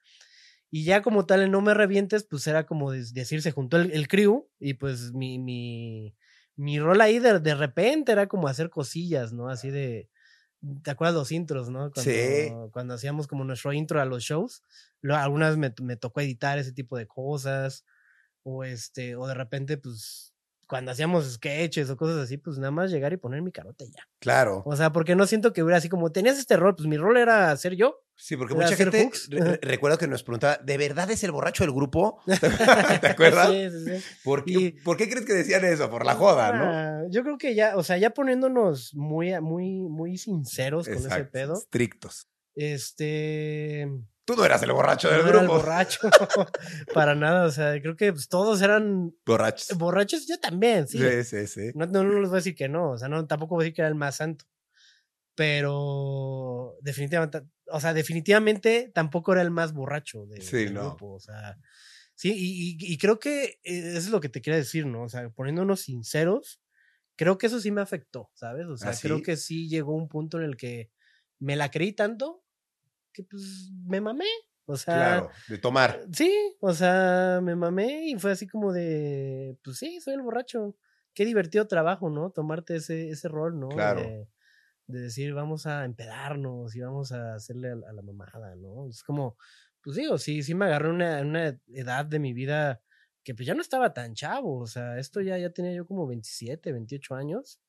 [0.68, 3.92] Y ya como tal, en No Me Revientes, pues era como decir, se juntó el,
[3.92, 6.16] el crew y pues mi, mi,
[6.56, 9.48] mi rol ahí de, de repente era como hacer cosillas, ¿no?
[9.48, 10.10] Así de,
[10.82, 11.90] ¿te acuerdas los intros, no?
[11.92, 12.52] Cuando, sí.
[12.72, 14.62] Cuando hacíamos como nuestro intro a los shows,
[15.02, 17.84] lo, algunas me, me tocó editar ese tipo de cosas,
[18.44, 20.33] o este, o de repente, pues,
[20.66, 23.88] cuando hacíamos sketches o cosas así, pues nada más llegar y poner mi carota y
[23.90, 24.08] ya.
[24.18, 24.62] Claro.
[24.66, 27.16] O sea, porque no siento que hubiera así como, tenías este rol, pues mi rol
[27.16, 28.00] era ser yo.
[28.16, 31.72] Sí, porque mucha gente, re recuerdo que nos preguntaba, ¿de verdad es el borracho del
[31.72, 32.20] grupo?
[33.00, 33.48] ¿Te acuerdas?
[33.50, 34.04] sí, sí, sí.
[34.22, 35.90] ¿Por qué, y, ¿Por qué, crees que decían eso?
[35.90, 36.64] Por la joda, ¿no?
[36.64, 41.18] Ah, yo creo que ya, o sea, ya poniéndonos muy, muy, muy sinceros Exacto, con
[41.18, 41.54] ese pedo.
[41.54, 42.28] Estrictos.
[42.54, 43.88] Este...
[44.24, 45.38] Tú no eras el borracho del no grupo.
[45.38, 46.00] Era el borracho.
[46.94, 47.44] Para nada.
[47.44, 49.14] O sea, creo que pues, todos eran.
[49.26, 49.76] Borrachos.
[49.76, 50.98] Borrachos, yo también, sí.
[50.98, 51.70] Sí, sí, sí.
[51.74, 52.92] No, no, no les voy a decir que no.
[52.92, 54.46] O sea, no, tampoco voy a decir que era el más santo.
[55.34, 60.90] Pero definitivamente, o sea, definitivamente tampoco era el más borracho de, sí, del no.
[60.90, 61.14] grupo.
[61.14, 61.58] O sea,
[62.14, 65.02] sí, y, y, y, creo que eso es lo que te quería decir, ¿no?
[65.02, 66.62] O sea, poniéndonos sinceros,
[67.16, 68.66] creo que eso sí me afectó, ¿sabes?
[68.66, 69.08] O sea, ¿Ah, sí?
[69.08, 70.90] creo que sí llegó un punto en el que
[71.40, 72.43] me la creí tanto
[73.14, 74.26] que pues me mamé.
[74.66, 74.94] O sea.
[74.94, 76.00] Claro, de tomar.
[76.12, 79.56] Sí, o sea, me mamé y fue así como de.
[79.62, 80.76] Pues sí, soy el borracho.
[81.14, 82.30] Qué divertido trabajo, ¿no?
[82.30, 83.68] Tomarte ese, ese rol, ¿no?
[83.68, 84.00] Claro.
[84.00, 84.28] De,
[84.88, 88.88] de, decir, vamos a empedarnos y vamos a hacerle a, a, la mamada, ¿no?
[88.88, 89.36] Es como,
[89.80, 92.82] pues digo, sí, sí me agarré una, una edad de mi vida
[93.22, 96.06] que pues ya no estaba tan chavo, o sea, esto ya, ya tenía yo como
[96.06, 97.60] 27, 28 años.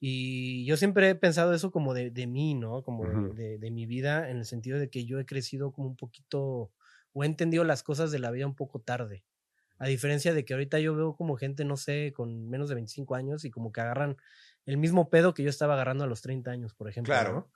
[0.00, 2.82] Y yo siempre he pensado eso como de, de mí, ¿no?
[2.82, 3.34] Como uh -huh.
[3.34, 6.70] de, de, mi vida, en el sentido de que yo he crecido como un poquito,
[7.12, 9.24] o he entendido las cosas de la vida un poco tarde.
[9.78, 13.14] A diferencia de que ahorita yo veo como gente, no sé, con menos de 25
[13.14, 14.16] años y como que agarran
[14.66, 17.14] el mismo pedo que yo estaba agarrando a los 30 años, por ejemplo.
[17.14, 17.32] Claro.
[17.32, 17.50] ¿no?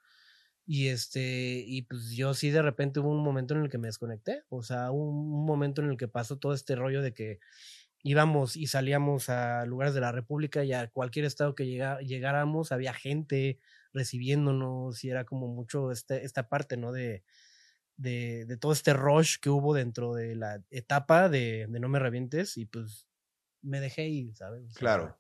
[0.64, 3.88] Y este, y pues yo sí de repente hubo un momento en el que me
[3.88, 4.44] desconecté.
[4.48, 7.40] O sea, un, un momento en el que pasó todo este rollo de que
[8.02, 12.94] íbamos y salíamos a lugares de la República y a cualquier estado que llegáramos había
[12.94, 13.58] gente
[13.92, 16.92] recibiéndonos y era como mucho este, esta parte, ¿no?
[16.92, 17.24] De,
[17.96, 21.98] de, de todo este rush que hubo dentro de la etapa de, de No Me
[21.98, 23.08] Revientes y pues
[23.62, 24.64] me dejé ir, ¿sabes?
[24.64, 25.18] O sea, Claro.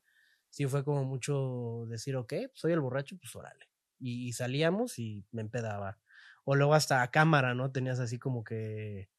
[0.50, 3.70] Sí fue como mucho decir, ok, soy el borracho, pues órale.
[3.98, 6.00] Y, y salíamos y me empedaba.
[6.44, 7.72] O luego hasta a cámara, ¿no?
[7.72, 9.10] Tenías así como que...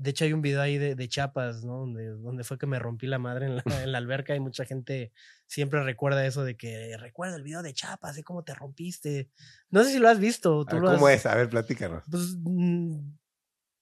[0.00, 1.78] De hecho hay un video ahí de, de Chapas, ¿no?
[1.80, 4.64] Donde, donde fue que me rompí la madre en la, en la alberca y mucha
[4.64, 5.12] gente
[5.46, 9.28] siempre recuerda eso de que recuerda el video de Chapas, de cómo te rompiste.
[9.70, 10.60] No sé si lo has visto.
[10.62, 11.26] A Tú ver, lo ¿Cómo has- es?
[11.26, 12.04] A ver, platícanos.
[12.10, 13.10] pues mm,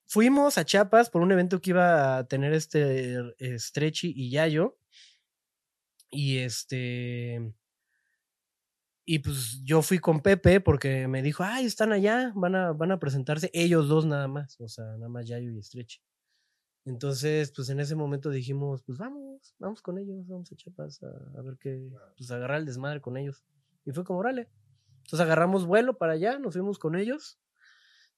[0.06, 4.78] fuimos a Chiapas por un evento que iba a tener este eh, Stretchy y Yayo.
[6.10, 7.52] Y este.
[9.08, 12.90] Y pues yo fui con Pepe porque me dijo, ay, están allá, van a, van
[12.90, 16.00] a presentarse ellos dos nada más, o sea, nada más Yayo y Stretchy.
[16.84, 21.38] Entonces, pues en ese momento dijimos, pues vamos, vamos con ellos, vamos a Chiapas a,
[21.38, 23.44] a ver qué, pues agarrar el desmadre con ellos.
[23.84, 24.48] Y fue como, órale.
[25.04, 27.38] Entonces agarramos vuelo para allá, nos fuimos con ellos.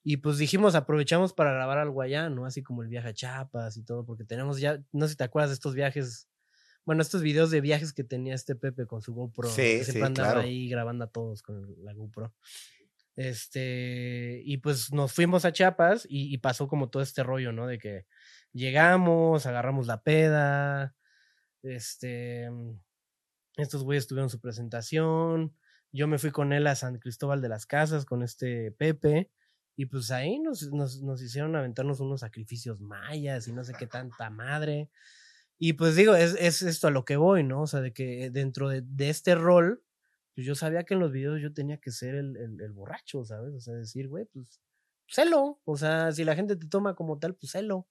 [0.03, 2.47] Y pues dijimos, aprovechamos para grabar algo allá, ¿no?
[2.47, 5.25] Así como el viaje a Chiapas y todo, porque tenemos ya, no sé si te
[5.25, 6.29] acuerdas de estos viajes,
[6.89, 9.47] bueno, estos videos de viajes que tenía este Pepe con su GoPro.
[9.51, 10.49] Sí, que sí, siempre andaba claro.
[10.49, 12.33] ahí grabando a todos con la GoPro.
[13.15, 17.67] Este, y pues nos fuimos a Chiapas y, y pasó como todo este rollo, ¿no?
[17.67, 18.07] De que
[18.55, 20.95] llegamos, agarramos la peda,
[21.63, 22.49] este,
[23.59, 25.55] estos güeyes tuvieron su presentación,
[25.93, 29.31] yo me fui con él a San Cristóbal de las Casas con este Pepe.
[29.77, 33.87] Y pues ahí nos, nos, nos hicieron aventarnos unos sacrificios mayas y no sé qué
[33.87, 34.89] tanta madre.
[35.59, 37.63] Y pues digo, es, es esto a lo que voy, ¿no?
[37.63, 39.83] O sea, de que dentro de, de este rol,
[40.35, 43.53] pues yo sabía que en los videos yo tenía que ser el, el, borracho, ¿sabes?
[43.55, 44.61] O sea, decir, güey, pues,
[45.09, 45.61] celo.
[45.65, 47.89] O sea, si la gente te toma como tal, pues celo.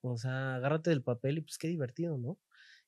[0.00, 2.38] O sea, agárrate del papel y pues qué divertido, ¿no?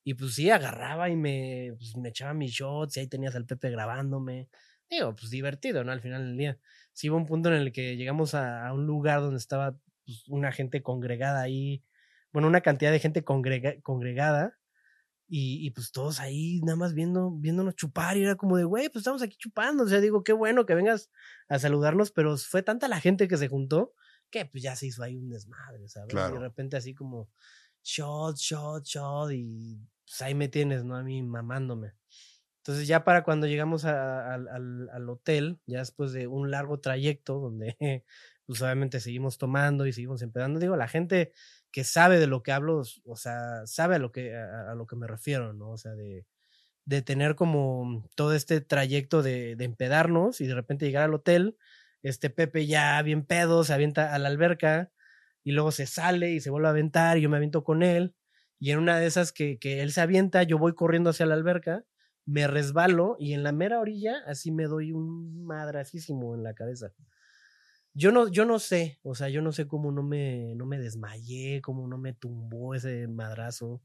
[0.03, 3.45] Y pues sí, agarraba y me, pues, me echaba mis shots y ahí tenías al
[3.45, 4.49] Pepe grabándome.
[4.89, 5.91] Digo, pues divertido, ¿no?
[5.91, 6.59] Al final del día.
[6.91, 10.27] Sí hubo un punto en el que llegamos a, a un lugar donde estaba pues,
[10.29, 11.83] una gente congregada ahí,
[12.33, 14.59] bueno, una cantidad de gente congrega- congregada
[15.27, 18.89] y, y, pues todos ahí nada más viendo, viéndonos chupar y era como de, güey,
[18.89, 21.09] pues estamos aquí chupando, o sea, digo, qué bueno que vengas
[21.49, 23.93] a saludarnos, pero fue tanta la gente que se juntó
[24.29, 26.09] que pues ya se hizo ahí un desmadre, ¿sabes?
[26.09, 26.35] Y Claro.
[26.35, 27.29] de repente así como
[27.83, 30.95] shot, shot, shot y pues ahí me tienes, ¿no?
[30.95, 31.93] A mí mamándome.
[32.59, 36.79] Entonces ya para cuando llegamos a- al- al, al hotel, ya después de un largo
[36.79, 37.75] trayecto donde
[38.45, 41.33] pues obviamente seguimos tomando y seguimos empezando, digo, la gente
[41.73, 44.87] que sabe de lo que hablo, o sea, sabe a lo que, a, a lo
[44.87, 45.71] que me refiero, ¿no?
[45.71, 46.25] O sea, de,
[46.85, 51.57] de tener como todo este trayecto de, de empedarnos y de repente llegar al hotel,
[52.03, 54.91] este Pepe ya bien pedo, se avienta a la alberca
[55.43, 58.15] y luego se sale y se vuelve a aventar y yo me aviento con él
[58.59, 61.33] y en una de esas que, que él se avienta, yo voy corriendo hacia la
[61.35, 61.83] alberca,
[62.25, 66.93] me resbalo y en la mera orilla así me doy un madracísimo en la cabeza.
[67.95, 70.79] Yo no, yo no sé, o sea, yo no sé cómo no me, no me
[70.79, 73.81] desmayé, cómo no me tumbó ese madrazo.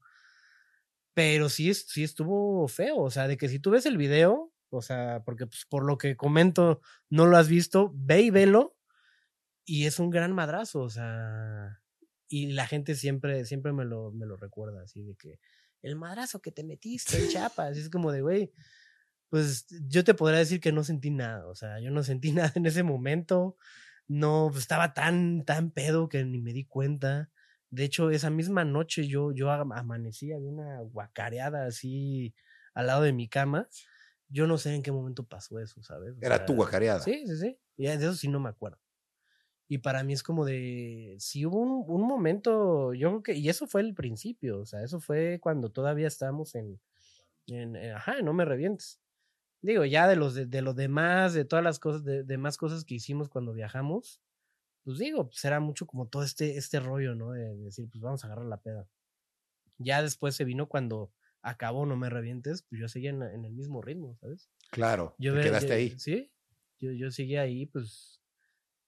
[1.14, 4.53] Pero sí, es- sí estuvo feo, o sea, de que si tú ves el video,
[4.71, 8.77] o sea, porque pues, por lo que comento no lo has visto, ve y velo
[9.66, 11.81] y es un gran madrazo, o sea,
[12.29, 15.40] y la gente siempre, siempre me lo, me lo recuerda, así de que
[15.83, 18.53] el madrazo que te metiste en Chiapas, es como de, güey,
[19.31, 22.53] pues yo te podría decir que no sentí nada, o sea, yo no sentí nada
[22.57, 23.57] en ese momento,
[24.09, 27.31] no, pues, estaba tan, tan pedo que ni me di cuenta.
[27.71, 32.35] De hecho, esa misma noche yo, yo am- amanecí, había una guacareada así
[32.75, 33.68] al lado de mi cama.
[34.29, 36.16] Yo no sé en qué momento pasó eso, ¿sabes?
[36.18, 37.05] O Era tu guacareada.
[37.05, 37.59] Sí, sí, sí.
[37.77, 38.79] Y de eso sí no me acuerdo.
[39.68, 43.49] Y para mí es como de, sí hubo un, un momento, yo creo que, y
[43.51, 46.81] eso fue el principio, o sea, eso fue cuando todavía estábamos en,
[47.49, 49.01] en, en- ajá, no me revientes.
[49.61, 52.85] Digo, ya de los de, de los demás, de todas las cosas, de demás cosas
[52.85, 54.21] que hicimos cuando viajamos,
[54.85, 57.33] pues digo, pues era mucho como todo este, este rollo, ¿no?
[57.33, 58.88] De decir, pues vamos a agarrar la peda.
[59.79, 63.53] Ya después se vino cuando acabó No Me Revientes, pues yo seguía en, en el
[63.53, 64.51] mismo ritmo, ¿sabes?
[64.71, 65.14] Claro.
[65.18, 65.99] Yo te quedaste yo- ahí.
[65.99, 66.33] Sí,
[66.81, 68.21] yo, yo seguía ahí, pues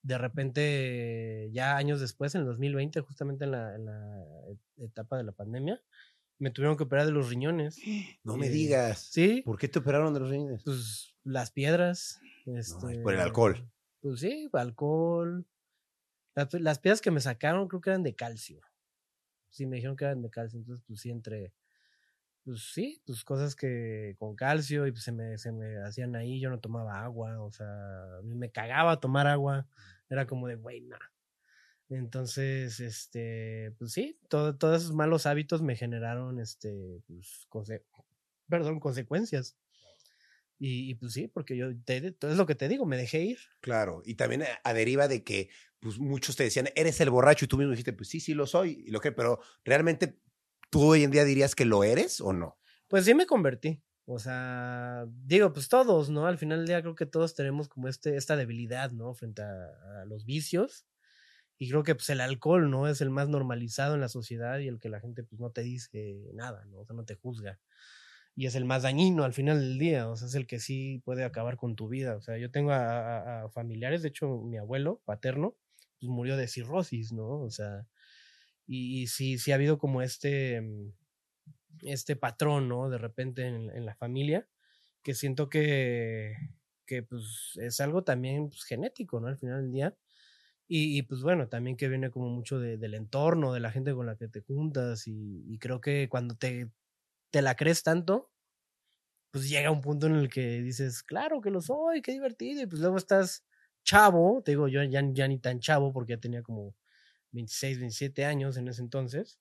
[0.02, 4.24] de repente, ya años después, en el 2020, justamente en la, en la
[4.78, 5.82] etapa de la pandemia,
[6.40, 7.78] me tuvieron que operar de los riñones.
[8.24, 8.98] No me digas.
[9.12, 10.62] Sí, ¿Por qué te operaron de los riñones?
[10.64, 12.20] pues las piedras.
[12.46, 13.70] No, Este, por el alcohol.
[14.00, 15.46] Pues sí, alcohol.
[16.34, 18.60] Las, las piedras que me sacaron creo que eran de calcio.
[19.50, 21.52] sí me dijeron que eran de calcio, entonces pues sí entre,
[22.44, 26.40] pues sí, pues cosas que con calcio y pues se me, se me hacían ahí,
[26.40, 27.68] yo no tomaba agua, o sea,
[28.24, 29.66] me cagaba tomar agua,
[30.08, 30.98] era como de, güey, nah.
[31.90, 37.84] Entonces, este, pues sí, todo- todos esos malos hábitos me generaron, este, pues, conse-
[38.48, 39.56] perdón, consecuencias.
[40.58, 43.38] Y, y, pues sí, porque yo, te, es lo que te digo, me dejé ir.
[43.60, 45.48] Claro, y también a, deriva de que
[45.80, 48.46] pues, muchos te decían, eres el borracho, y tú mismo dijiste, pues sí, sí lo
[48.46, 50.20] soy, y lo que, pero realmente
[50.70, 52.58] tú hoy en día dirías que lo eres o no.
[52.88, 53.82] Pues sí me convertí.
[54.04, 56.26] O sea, digo, pues todos, ¿no?
[56.26, 59.14] Al final del día creo que todos tenemos como este, esta debilidad, ¿no?
[59.14, 60.84] Frente a, a los vicios.
[61.60, 62.88] Y creo que pues el alcohol, ¿no?
[62.88, 65.60] Es el más normalizado en la sociedad y el que la gente pues no te
[65.60, 66.78] dice nada, ¿no?
[66.78, 67.60] O sea, no te juzga.
[68.34, 71.02] Y es el más dañino al final del día, o sea, es el que sí
[71.04, 72.16] puede acabar con tu vida.
[72.16, 75.54] O sea, yo tengo a, familiares, de hecho, mi abuelo paterno,
[76.00, 77.28] pues murió de cirrosis, ¿no?
[77.42, 77.86] O sea,
[78.66, 80.92] y, y sí, sí ha habido como este, mm,
[81.82, 82.88] este patrón, ¿no?
[82.88, 84.48] De repente en, en la familia,
[85.02, 86.36] que siento que,
[86.86, 89.28] que pues es algo también pues, genético, ¿no?
[89.28, 89.96] Al final del día.
[90.72, 93.92] Y, y, pues bueno, también que viene como mucho de- del entorno, de la gente
[93.94, 96.70] con la que te juntas y, y creo que cuando te,
[97.30, 98.32] te la crees tanto,
[99.30, 102.66] pues llega un punto en el que dices, claro que lo soy, qué divertido, y
[102.66, 103.44] pues luego estás
[103.84, 106.74] chavo, te digo, yo ya, ya ni tan chavo porque ya tenía como
[107.32, 109.40] 26, 27 años en ese entonces,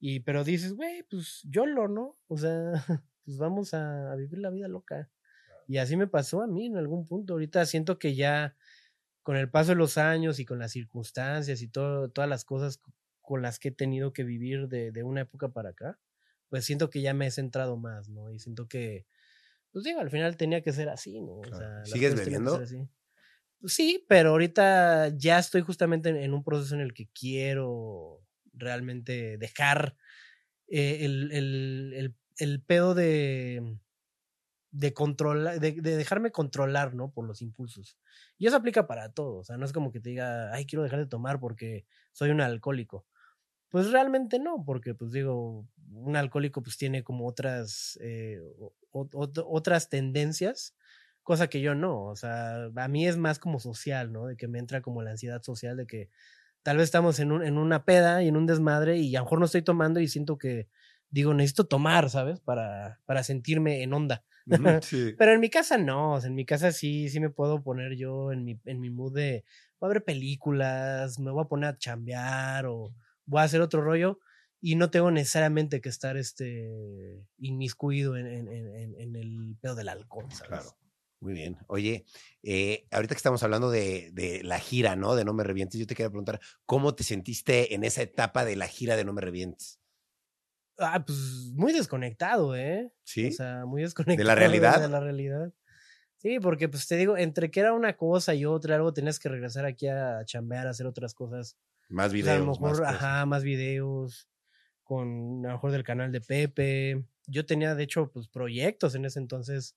[0.00, 2.18] y pero dices, güey, pues yo lo, ¿no?
[2.28, 2.72] O sea,
[3.24, 5.10] pues vamos a, a vivir la vida loca.
[5.68, 7.34] Y así me pasó a mí en algún punto.
[7.34, 8.56] Ahorita siento que ya
[9.26, 12.80] con el paso de los años y con las circunstancias y todo, todas las cosas
[13.20, 15.98] con las que he tenido que vivir de, de una época para acá,
[16.48, 18.30] pues siento que ya me he centrado más, ¿no?
[18.30, 19.04] Y siento que,
[19.72, 21.40] pues digo, al final tenía que ser así, ¿no?
[21.40, 22.62] O sea, ¿Sigues bebiendo?
[23.58, 28.24] Pues sí, pero ahorita ya estoy justamente en, en un proceso en el que quiero
[28.52, 29.96] realmente dejar
[30.68, 33.76] eh, el, el, el, el pedo de,
[34.76, 37.10] de controlar, de, de dejarme controlar, ¿no?
[37.10, 37.98] Por los impulsos.
[38.38, 39.38] Y eso aplica para todo.
[39.38, 42.30] O sea, no es como que te diga, ay, quiero dejar de tomar porque soy
[42.30, 43.06] un alcohólico.
[43.70, 48.40] Pues realmente no, porque pues digo, un alcohólico pues tiene como otras, eh,
[48.92, 50.74] otras tendencias,
[51.22, 52.04] cosa que yo no.
[52.04, 54.26] O sea, a mí es más como social, ¿no?
[54.26, 56.10] De que me entra como la ansiedad social de que
[56.62, 59.24] tal vez estamos en, un, en una peda y en un desmadre y a lo
[59.24, 60.68] mejor no estoy tomando y siento que
[61.10, 62.40] digo, necesito tomar, ¿sabes?
[62.40, 64.24] Para, para sentirme en onda.
[64.82, 65.12] Sí.
[65.18, 67.96] Pero en mi casa no, o sea, en mi casa sí, sí me puedo poner
[67.96, 69.44] yo en mi, en mi mood de,
[69.80, 73.82] voy a ver películas, me voy a poner a chambear o voy a hacer otro
[73.82, 74.20] rollo
[74.60, 79.88] y no tengo necesariamente que estar este inmiscuido en, en, en, en el pedo del
[79.88, 80.48] alcohol, ¿sabes?
[80.48, 80.76] Claro.
[81.20, 81.56] Muy bien.
[81.66, 82.04] Oye,
[82.42, 85.14] eh, ahorita que estamos hablando de, de la gira, ¿no?
[85.14, 88.56] De No Me Revientes, yo te quería preguntar, ¿cómo te sentiste en esa etapa de
[88.56, 89.80] la gira de No Me Revientes?
[90.78, 91.18] Ah, pues
[91.54, 92.92] muy desconectado, ¿eh?
[93.04, 93.28] ¿Sí?
[93.28, 93.82] O sea, muy
[94.34, 94.34] desconectado.
[94.36, 94.80] realidad?
[94.80, 95.52] De la realidad.
[96.18, 99.28] Sí, porque pues te digo, entre que era una cosa y otra, algo tenías que
[99.28, 101.56] regresar aquí a chambear, a hacer otras cosas.
[101.88, 102.26] más O videos.
[102.26, 104.28] sea, a lo mejor, más ajá, más videos,
[104.84, 107.04] con a lo mejor del canal de Pepe.
[107.26, 109.76] Yo tenía, de hecho, pues proyectos en ese entonces.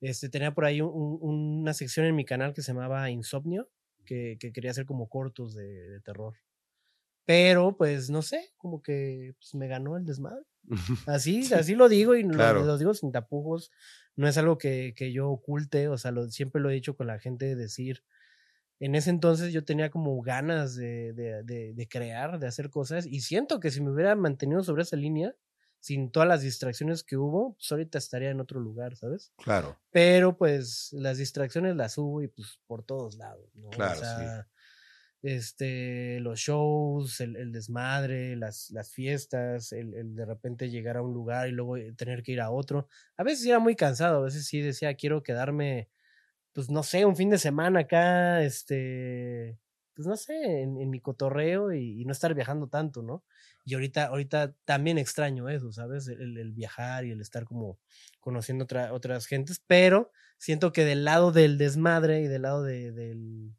[0.00, 3.70] Este, tenía por ahí un- un- una sección en mi canal que se llamaba Insomnio,
[4.04, 6.34] que, que quería hacer como cortos de, de terror.
[7.26, 10.44] Pero, pues, no sé, como que pues, me ganó el desmadre.
[11.06, 12.64] Así, así lo digo y Claro.
[12.64, 13.70] lo, digo sin tapujos.
[14.16, 17.06] No es algo que, que yo oculte, o sea, lo, siempre lo he dicho con
[17.08, 18.02] la gente de decir.
[18.80, 23.06] En ese entonces yo tenía como ganas de, de, de, de crear, de hacer cosas,
[23.06, 25.34] y siento que si me hubiera mantenido sobre esa línea,
[25.80, 29.32] sin todas las distracciones que hubo, pues ahorita estaría en otro lugar, ¿sabes?
[29.36, 29.78] Claro.
[29.90, 33.68] Pero pues las distracciones las hubo y pues por todos lados, ¿no?
[33.68, 34.48] Claro, o sí.
[35.24, 41.14] Este, los shows, el, desmadre, las, las fiestas, el, el de repente llegar a un
[41.14, 42.88] lugar y luego eh, tener que ir a otro.
[43.16, 45.88] A veces era muy cansado, a veces sí decía, quiero quedarme,
[46.52, 49.58] pues no sé, un fin de semana acá, este,
[49.94, 53.24] pues no sé, en, en mi cotorreo y, y no estar viajando tanto, ¿no?
[53.64, 56.08] Y ahorita, ahorita también extraño eso, ¿sabes?
[56.08, 57.78] El, el viajar y el estar como
[58.20, 62.92] conociendo otra, otras gentes, pero siento que del lado del desmadre y del lado de,
[62.92, 63.54] del,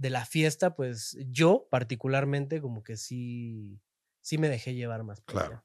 [0.00, 3.78] de la fiesta, pues yo particularmente como que sí,
[4.22, 5.20] sí me dejé llevar más.
[5.20, 5.48] Claro.
[5.56, 5.64] allá.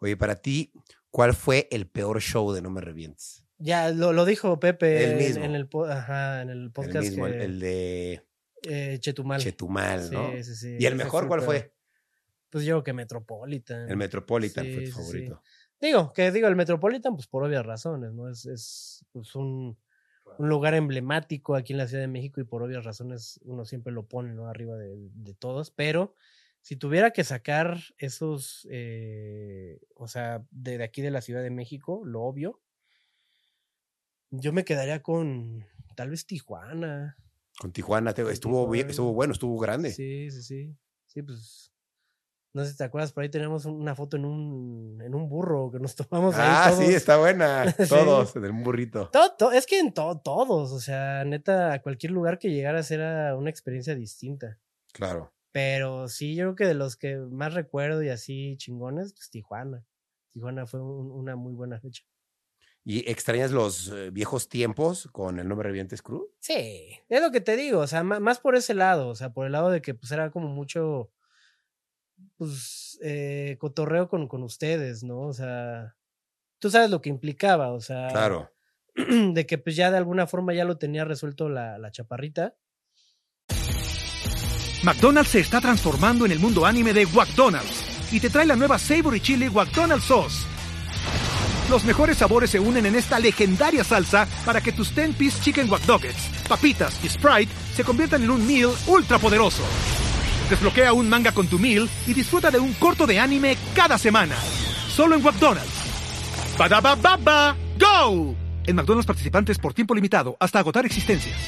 [0.00, 0.72] Oye, para ti,
[1.10, 3.44] ¿cuál fue el peor show de No Me Revientes?
[3.56, 5.44] Ya lo, lo dijo Pepe El en- mismo.
[5.44, 8.22] En, el, ajá, en el podcast el mismo, el- que- el de
[8.64, 9.40] eh, Chetumal.
[9.40, 10.32] Chetumal, ¿no?
[10.32, 10.76] Sí, sí, sí.
[10.78, 11.74] ¿Y el mejor cuál fue?
[12.50, 13.88] Pues yo creo que Metropolitan.
[13.88, 14.92] El Metropolitan fue tu sí.
[14.92, 15.42] favorito.
[15.80, 18.28] Digo, que digo, el Metropolitan, pues por obvias razones, ¿no?
[18.28, 19.78] Es, es pues, un,
[20.40, 23.92] un lugar emblemático aquí en la Ciudad de México y por obvias razones uno siempre
[23.92, 24.46] lo pone, ¿no?
[24.46, 26.14] Arriba de, de todos, pero
[26.62, 31.50] si tuviera que sacar esos, eh, o sea, de, de aquí de la Ciudad de
[31.50, 32.62] México, lo obvio,
[34.30, 37.16] yo me quedaría con tal vez Tijuana.
[37.58, 38.90] Con Tijuana, te- estuvo, Tijuana.
[38.90, 39.90] estuvo bueno, estuvo grande.
[39.92, 40.76] Sí, sí, sí.
[41.06, 41.70] Sí, pues.
[42.52, 45.70] No sé si te acuerdas, por ahí tenemos una foto en un, en un burro
[45.70, 46.48] que nos tomamos ahí.
[46.50, 46.94] ah, sí, todos.
[46.94, 47.72] está buena.
[47.78, 47.88] Sí.
[47.88, 49.08] Todos, en un burrito.
[49.10, 52.90] To- to- es que en to- todos, o sea, neta, a cualquier lugar que llegaras
[52.90, 54.58] era una experiencia distinta.
[54.92, 55.32] Claro.
[55.52, 59.84] Pero sí, yo creo que de los que más recuerdo y así chingones, pues Tijuana.
[60.32, 62.02] Tijuana fue un- una muy buena fecha.
[62.84, 66.30] ¿Y extrañas los eh, viejos tiempos con el nombre Revientes Crew?
[66.40, 69.46] Sí, es lo que te digo, o sea, más por ese lado, o sea, por
[69.46, 71.10] el lado de que pues era como mucho,
[72.48, 75.20] pues, eh, cotorreo con, con ustedes, ¿no?
[75.20, 75.94] O sea,
[76.58, 78.50] tú sabes lo que implicaba, o sea, Claro.
[78.96, 82.54] de que pues ya de alguna forma ya lo tenía resuelto la, la chaparrita.
[84.82, 88.78] McDonald's se está transformando en el mundo anime de McDonald's y te trae la nueva
[88.78, 90.46] Savory Chili McDonald's Sauce.
[91.68, 95.82] Los mejores sabores se unen en esta legendaria salsa para que tus 10-piece chicken wack
[96.48, 99.62] papitas y Sprite se conviertan en un meal ultra poderoso.
[100.50, 104.34] Desbloquea un manga con tu meal y disfruta de un corto de anime cada semana.
[104.88, 106.56] Solo en McDonald's.
[106.58, 108.34] Badaba baba, go!
[108.66, 111.38] En McDonald's participantes por tiempo limitado hasta agotar existencias.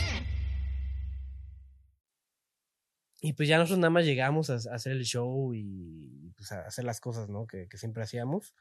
[3.21, 6.63] Y pues ya nosotros nada más llegamos a, a hacer el show y pues a
[6.67, 7.47] hacer las cosas, ¿no?
[7.47, 8.55] Que, que siempre hacíamos.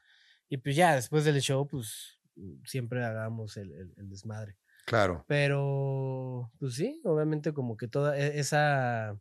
[0.48, 2.20] Y pues ya después del show, pues
[2.64, 4.56] siempre hagamos el, el- el desmadre.
[4.86, 5.24] Claro.
[5.28, 9.16] Pero, pues sí, obviamente como que toda e- esa,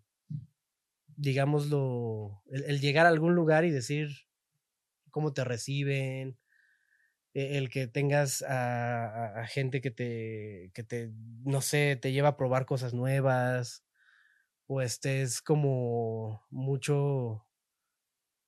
[1.21, 4.09] digámoslo, el, el llegar a algún lugar y decir
[5.11, 6.39] cómo te reciben,
[7.33, 11.11] e- el que tengas a, a- a gente que te, que te,
[11.45, 13.85] no sé, te lleva a probar cosas nuevas,
[14.67, 17.45] o estés como mucho,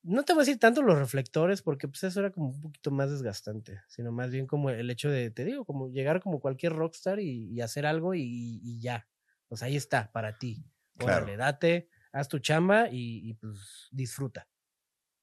[0.04, 2.92] no te voy a decir tanto los reflectores, porque pues eso era como un poquito
[2.92, 6.74] más desgastante, sino más bien como el hecho de, te digo, como llegar como cualquier
[6.74, 9.08] rockstar y, y hacer algo y, y ya.
[9.52, 10.66] Sea, ahí está, para ti.
[10.98, 11.28] Claro.
[11.28, 14.48] Órale, date, haz tu chamba y, y, pues disfruta.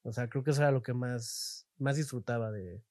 [0.03, 2.83] O sea, creo que eso era lo que más, más disfrutaba de,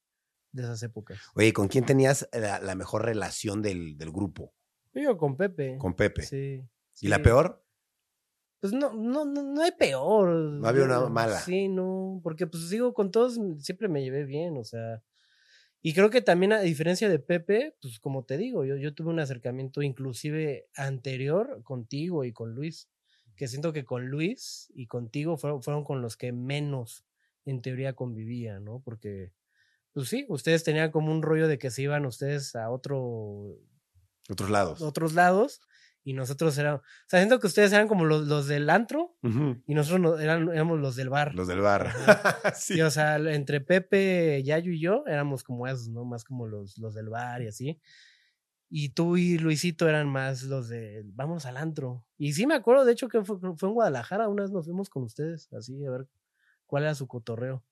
[0.51, 1.19] de esas épocas.
[1.35, 4.53] Oye, ¿con quién tenías la, la mejor relación del, del grupo?
[4.93, 5.77] Yo con Pepe.
[5.77, 6.23] Con Pepe.
[6.23, 6.67] Sí.
[7.01, 7.63] ¿Y la peor?
[8.59, 10.29] Pues no, no, no, no hay peor.
[10.29, 11.39] No había una mala.
[11.39, 15.01] Sí, no, porque pues digo, con todos siempre me llevé bien, o sea.
[15.81, 19.11] Y creo que también a diferencia de Pepe, pues como te digo, yo, yo tuve
[19.11, 22.89] un acercamiento inclusive anterior contigo y con Luis,
[23.39, 27.05] que siento que con Luis y contigo fueron, fueron con los que menos
[27.45, 28.81] en teoría convivía, ¿no?
[28.83, 29.31] Porque,
[29.93, 33.55] pues sí, ustedes tenían como un rollo de que se iban ustedes a otro
[34.29, 34.81] Otros lados.
[34.81, 35.61] otros lados
[36.03, 39.15] y nosotros éramos, o sea, siento que ustedes eran como los, los del antro
[39.65, 41.33] y nosotros no- eran, éramos los del bar.
[41.33, 41.93] Los del bar.
[42.55, 42.73] sí.
[42.75, 46.03] Sí, o sea, entre Pepe, Yayo y yo éramos como esos, ¿no?
[46.03, 47.79] Más como los, los del bar y así.
[48.69, 52.05] Y tú y Luisito eran más los de vamos al antro.
[52.17, 54.89] Y sí me acuerdo, de hecho, que fue, fue en Guadalajara, una vez nos fuimos
[54.89, 56.07] con ustedes, así, a ver
[56.67, 57.63] cuál era su cotorreo.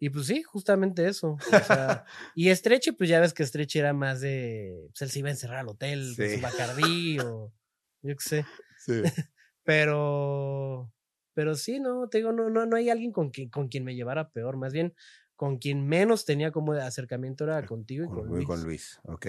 [0.00, 1.32] Y pues sí, justamente eso.
[1.32, 2.04] O sea,
[2.36, 4.86] y Estreche, pues ya ves que Estreche era más de.
[4.90, 6.36] Pues él se iba a encerrar al hotel con Sí.
[6.36, 7.52] su bacardí o.
[8.02, 8.46] Yo qué sé.
[8.78, 9.02] Sí.
[9.64, 10.92] Pero.
[11.34, 13.94] Pero sí, no, te digo, no, no, no hay alguien con quien, con quien me
[13.94, 14.56] llevara peor.
[14.56, 14.94] Más bien,
[15.36, 18.46] con quien menos tenía como de acercamiento era contigo y con, Con, Luis.
[18.46, 19.26] con Luis, ok.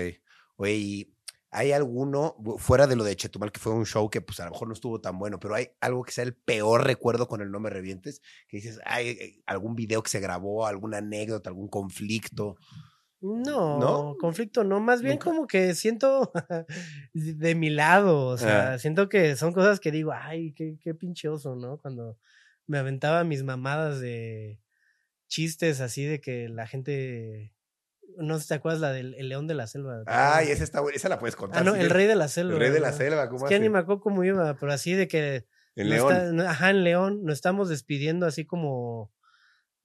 [0.62, 1.14] Oye, ¿y
[1.52, 4.52] ¿hay alguno, fuera de lo de Chetumal, que fue un show que pues a lo
[4.52, 7.50] mejor no estuvo tan bueno, pero hay algo que sea el peor recuerdo con el
[7.50, 8.22] nombre Revientes?
[8.50, 12.58] Que dices, hay eh, algún video que se grabó, alguna anécdota, algún conflicto.
[13.22, 14.16] No, ¿No?
[14.18, 15.30] conflicto no, más bien Nunca.
[15.30, 16.32] como que siento
[17.14, 18.80] de mi lado, o sea, Ah.
[18.80, 21.78] siento que son cosas que digo, ay, qué, qué pinche oso, ¿no?
[21.80, 22.18] Cuando
[22.68, 24.62] me aventaba mis mamadas de
[25.28, 27.54] chistes así de que la gente,
[28.18, 30.04] no sé si te acuerdas la del el león de la selva.
[30.04, 31.62] ¿te Ay, esa está buena, esa la puedes contar.
[31.62, 31.96] Ah, no, si el quieres.
[31.96, 32.54] rey de la selva.
[32.54, 34.94] El rey de la selva, ¿cómo Es que ni me acuerdo cómo iba, pero así
[34.94, 35.46] de que
[35.76, 36.12] En León.
[36.14, 39.12] está- ajá, en León, nos estamos despidiendo así como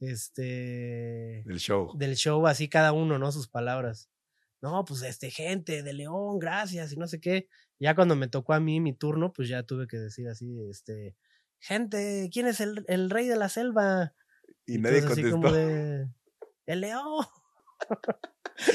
[0.00, 1.92] este Del show.
[1.96, 3.32] del show, así cada uno, ¿no?
[3.32, 4.10] Sus palabras.
[4.60, 7.48] No, pues este, gente de León, gracias, y no sé qué.
[7.78, 11.16] Ya cuando me tocó a mí mi turno, pues ya tuve que decir así, este,
[11.58, 14.14] gente, ¿quién es el, el rey de la selva?
[14.66, 15.36] Y nadie todos así contestó.
[15.42, 16.08] como de,
[16.66, 17.26] el león.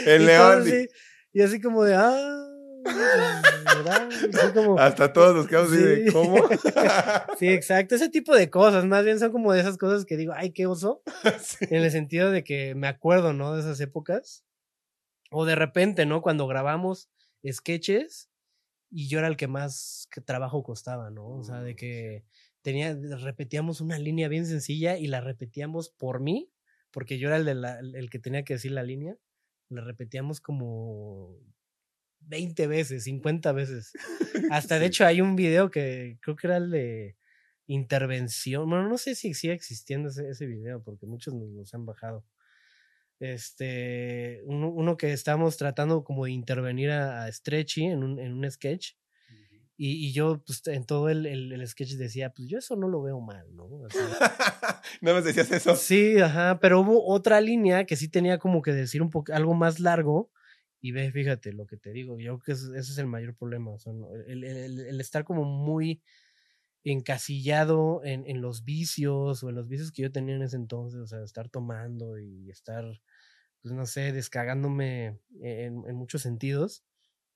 [0.06, 0.62] El Y león.
[0.62, 0.88] así-
[1.34, 2.46] y así como de, ah,
[4.80, 6.12] Hasta todos nos quedamos así de, Sí.
[6.14, 6.38] ¿cómo?
[7.40, 10.34] sí, exacto, ese tipo de cosas, más bien son como de esas cosas que digo,
[10.36, 11.02] ay, qué oso,
[11.42, 11.66] Sí.
[11.70, 13.54] en el sentido de que me acuerdo, ¿no?
[13.54, 14.44] De esas épocas.
[15.32, 16.22] O de repente, ¿no?
[16.22, 17.10] Cuando grabamos
[17.50, 18.30] sketches
[18.90, 21.28] y yo era el que más que trabajo costaba, ¿no?
[21.28, 22.24] O sea, de que
[22.64, 26.50] tenía, repetíamos una línea bien sencilla y la repetíamos por mí,
[26.92, 29.16] porque yo era el, de la- el que tenía que decir la línea.
[29.70, 31.38] La repetíamos como
[32.22, 33.94] 20 veces, 50 veces.
[34.52, 37.18] Hasta de hecho hay un video que creo que era el de
[37.68, 38.70] intervención.
[38.70, 42.26] Bueno, no sé si sigue existiendo ese, ese video porque muchos nos los han bajado.
[43.20, 48.34] Este, uno, uno que estábamos tratando como de intervenir a, a Stretchy en un, en
[48.34, 48.94] un sketch.
[49.82, 52.90] Y, y yo, pues, en todo el, el, el sketch decía, pues yo eso no
[52.90, 53.64] lo veo mal, ¿no?
[53.66, 54.04] O sea,
[55.02, 55.74] ¿No me decías eso?
[55.76, 59.54] Sí, ajá, pero hubo otra línea que sí tenía como que decir un poco algo
[59.54, 60.32] más largo.
[60.82, 63.72] Y ve, fíjate lo que te digo, yo creo que ese, es el mayor problema.
[63.72, 66.02] o sea, no, el, el- estar como muy
[66.84, 71.00] encasillado en, en los vicios o en los vicios que yo tenía en ese entonces,
[71.02, 72.86] o sea, estar tomando y estar,
[73.62, 76.84] pues no sé, descagándome en, en muchos sentidos,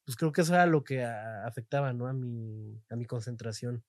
[0.05, 2.07] pues creo que eso era lo que a- afectaba, ¿no?
[2.07, 3.83] A mi, a mi concentración.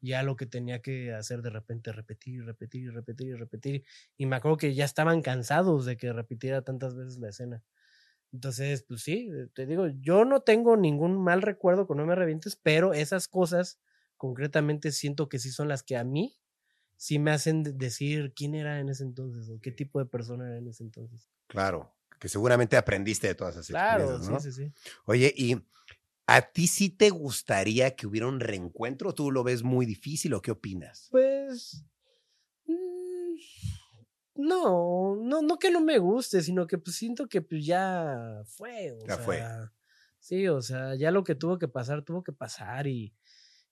[0.00, 3.84] Ya lo que tenía que hacer de repente, repetir, repetir, repetir, repetir.
[4.16, 7.64] Y me acuerdo que ya estaban cansados de que repitiera tantas veces la escena.
[8.32, 12.14] Entonces, pues sí, eh, te digo, yo no tengo ningún mal recuerdo con No me
[12.14, 13.80] revientes, pero esas cosas
[14.16, 16.38] concretamente siento que sí son las que a mí
[16.96, 20.48] sí me hacen de- decir quién era en ese entonces o qué tipo de persona
[20.48, 21.30] era en ese entonces.
[21.46, 24.38] Claro, que seguramente aprendiste de todas esas Claro, experiencias, ¿no?
[24.40, 24.74] sí, sí, sí.
[25.06, 25.56] Oye, ¿y
[26.26, 29.14] a ti sí te gustaría que hubiera un reencuentro?
[29.14, 31.10] ¿Tú lo ves muy difícil o qué opinas?
[31.10, 31.84] Pues.
[32.66, 33.36] mm,
[34.36, 38.92] No, no, no que no me guste, sino que pues siento que pues ya fue.
[38.92, 39.48] O Ya sea, fue.
[40.20, 42.86] Sí, o sea, ya lo que tuvo que pasar, tuvo que pasar.
[42.88, 43.14] Y,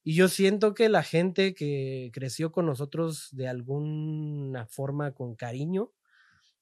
[0.04, 5.92] y yo siento que la gente que creció con nosotros de alguna forma con cariño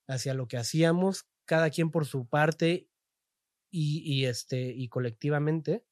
[0.09, 2.89] hacia lo que hacíamos, cada quien por su parte
[3.71, 5.85] y, y este, y colectivamente,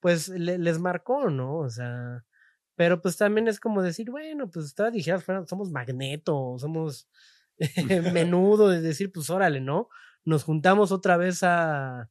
[0.00, 1.58] pues le- les marcó, ¿no?
[1.58, 2.24] O sea,
[2.76, 7.08] pero pues también es como decir, bueno, pues estaba dijeras, somos magneto, somos
[8.14, 9.88] menudo, de decir, pues órale, ¿no?
[10.24, 12.10] Nos juntamos otra vez a,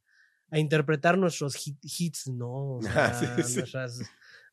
[0.50, 2.76] a interpretar nuestros hit- hits, ¿no?
[2.76, 3.58] O Ah, sea, sí, sí.
[3.60, 4.00] nuestras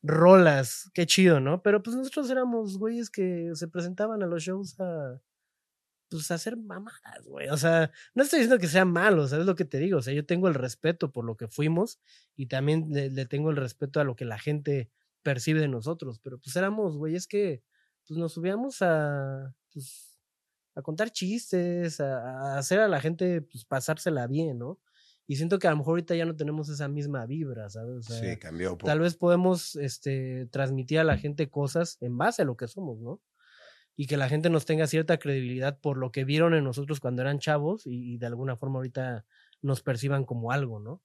[0.04, 1.62] rolas, qué chido, ¿no?
[1.62, 5.20] Pero pues nosotros éramos güeyes que se presentaban a los shows a
[6.10, 7.49] pues hacer mamadas, güey.
[7.49, 9.99] O sea, no estoy diciendo que sea malo, ¿sabes lo que te digo?
[9.99, 11.99] O sea, yo tengo el respeto por lo que fuimos
[12.36, 14.89] y también le, le tengo el respeto a lo que la gente
[15.24, 17.64] percibe de nosotros, pero pues éramos, güey, es que
[18.08, 20.22] pues nos subíamos a, pues,
[20.76, 24.80] a contar chistes, a, a hacer a la gente pues pasársela bien, ¿no?
[25.30, 27.97] Y siento que a lo mejor ahorita ya no tenemos esa misma vibra, ¿sabes?
[27.97, 32.43] O sea, sí, cambió tal vez podemos este, transmitir a la gente cosas en base
[32.43, 33.22] a lo que somos, ¿no?
[33.98, 37.24] Y que la gente nos tenga cierta credibilidad por lo que vieron en nosotros cuando
[37.24, 39.26] eran chavos y, y de alguna forma ahorita
[39.62, 41.02] nos perciban como algo, ¿no?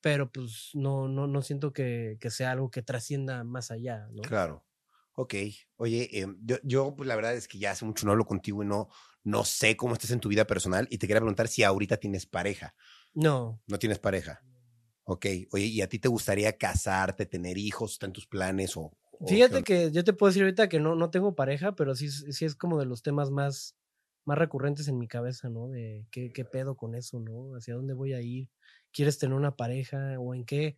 [0.00, 4.22] Pero pues no, no, no siento que, que sea algo que trascienda más allá, ¿no?
[4.22, 4.66] Claro.
[5.14, 5.34] Ok.
[5.76, 8.62] Oye, em, yo, yo, pues la verdad es que ya hace mucho no hablo contigo
[8.62, 8.88] y no,
[9.24, 12.26] no sé cómo estás en tu vida personal y te quería preguntar si ahorita tienes
[12.26, 12.74] pareja.
[13.14, 14.42] No, No tienes pareja.
[15.04, 15.26] Ok.
[15.52, 17.92] Oye, ¿y a ti te gustaría casarte, tener hijos?
[17.92, 18.76] ¿Está en tus planes?
[18.76, 18.92] O,
[19.26, 22.44] Fíjate que yo te puedo decir ahorita que no, no tengo pareja, pero sí, sí
[22.44, 23.76] es como de los temas más,
[24.24, 25.68] más recurrentes en mi cabeza, ¿no?
[25.68, 27.56] De qué, pedo con eso, ¿no?
[27.56, 28.50] ¿Hacia dónde voy a ir?
[28.92, 30.18] ¿Quieres tener una pareja?
[30.18, 30.76] ¿O en qué?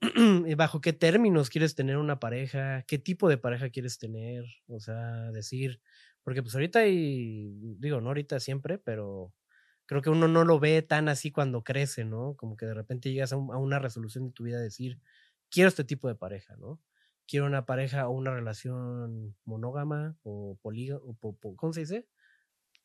[0.56, 2.82] ¿Bajo qué términos quieres tener una pareja?
[2.86, 4.44] ¿Qué tipo de pareja quieres tener?
[4.68, 5.80] O sea, decir,
[6.22, 9.34] porque pues ahorita y digo, no ahorita siempre, pero
[9.86, 12.34] creo que uno no lo ve tan así cuando crece, ¿no?
[12.36, 14.98] Como que de repente llegas a, a una resolución de tu vida de decir,
[15.50, 16.80] quiero este tipo de pareja, ¿no?
[17.26, 21.02] Quiero una pareja o una relación monógama o polígama,
[21.56, 22.08] ¿cómo se dice?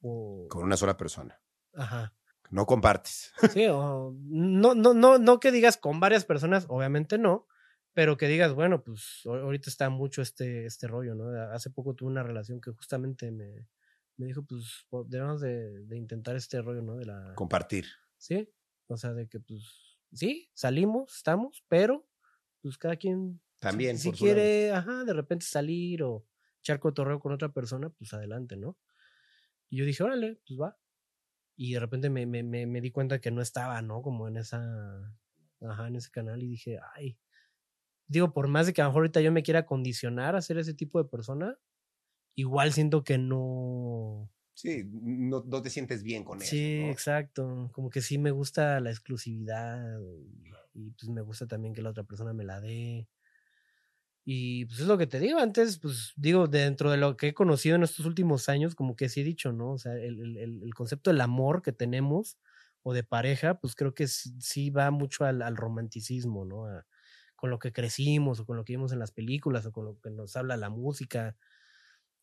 [0.02, 1.40] O, Con una sola persona.
[1.74, 2.14] ajá.
[2.50, 3.34] No compartes.
[3.52, 7.46] Sí, o no, no, no, no que digas con varias personas, obviamente no,
[7.94, 11.30] pero que digas, bueno, pues ahor- ahorita está mucho este, este rollo, ¿no?
[11.52, 13.68] Hace poco tuve una relación que justamente me,
[14.16, 16.96] me dijo, pues debemos de, de intentar este rollo, ¿no?
[16.96, 17.34] De la...
[17.36, 17.86] Compartir.
[18.16, 18.50] Sí,
[18.88, 22.08] o sea, de que pues sí, salimos, estamos, pero
[22.62, 23.98] pues cada quien También.
[23.98, 24.36] si, si por lado.
[24.36, 26.26] quiere, ajá, de repente salir o
[26.60, 28.78] echar cotorreo con otra persona, pues adelante, ¿no?
[29.70, 30.78] Y yo dije, órale, pues va.
[31.56, 34.02] Y de repente me, me, me, me di cuenta que no estaba, ¿no?
[34.02, 35.16] Como en esa,
[35.62, 37.18] ajá, en ese canal y dije, ay,
[38.08, 40.58] digo, por más de que a lo mejor ahorita yo me quiera condicionar a ser
[40.58, 41.58] ese tipo de persona,
[42.36, 46.50] igual siento que no, Sí, no, no te sientes bien con eso.
[46.50, 46.92] Sí, ¿no?
[46.92, 47.70] exacto.
[47.74, 50.00] Como que sí me gusta la exclusividad
[50.74, 53.08] y, y, pues me gusta también que la otra persona me la dé.
[54.30, 57.34] Y pues es lo que te digo antes, pues digo, dentro de lo que he
[57.34, 59.72] conocido en estos últimos años, como que sí he dicho, ¿no?
[59.74, 60.38] O sea, el, el-
[60.76, 62.38] concepto del amor que tenemos
[62.84, 66.66] o de pareja, pues creo que sí, va mucho al, romanticismo, ¿no?
[66.68, 66.86] A-
[67.38, 70.00] con lo que crecimos o con lo que vimos en las películas o con lo
[70.02, 71.38] que nos habla la música.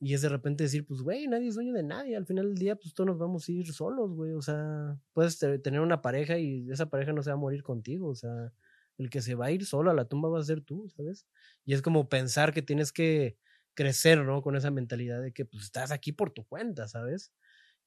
[0.00, 2.16] Y es de repente decir, pues, güey, nadie es de nadie.
[2.16, 4.32] Al final del día, pues todos nos vamos a ir solos, güey.
[4.32, 8.08] O sea, puedes tener una pareja y esa pareja no se va a morir contigo.
[8.08, 8.52] O sea,
[8.98, 11.26] el que se va a ir solo a la tumba va a ser tú, ¿sabes?
[11.64, 13.36] Y es como pensar que tienes que
[13.74, 14.42] crecer, ¿no?
[14.42, 17.32] Con esa mentalidad de que, pues, estás aquí por tu cuenta, ¿sabes?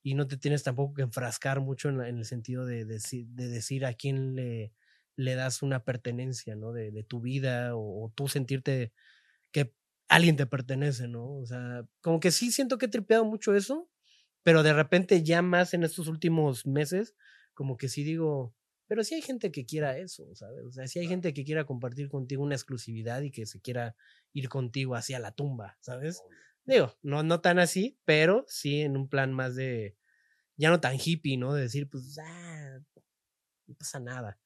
[0.04, 3.94] Y no te tienes tampoco que enfrascar mucho en, el sentido de, de decir a
[3.94, 4.74] quién le,
[5.18, 6.72] le das una pertenencia, ¿no?
[6.72, 8.94] De, de tu vida o, tú sentirte
[9.52, 9.74] que
[10.08, 11.38] alguien te pertenece, ¿no?
[11.40, 13.90] O sea, como que sí siento que he tripeado mucho eso,
[14.44, 17.16] pero de repente ya más en estos últimos meses,
[17.54, 18.56] como que sí digo,
[18.88, 20.64] pero sí hay gente que quiera eso, ¿sabes?
[20.66, 23.96] O sea, sí hay gente que quiera compartir contigo una exclusividad y que se quiera
[24.34, 26.24] ir contigo hacia la tumba, ¿sabes?
[26.66, 29.96] Digo, no, no tan así, pero sí en un plan más de,
[30.58, 31.54] ya no tan hippie, ¿no?
[31.54, 32.80] De decir, pues, ah,
[33.68, 34.40] no pasa nada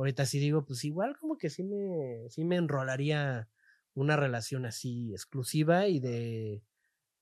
[0.00, 3.48] ahorita sí digo, pues igual como que sí me, sí me enrolaría
[3.94, 6.62] una relación así exclusiva y de,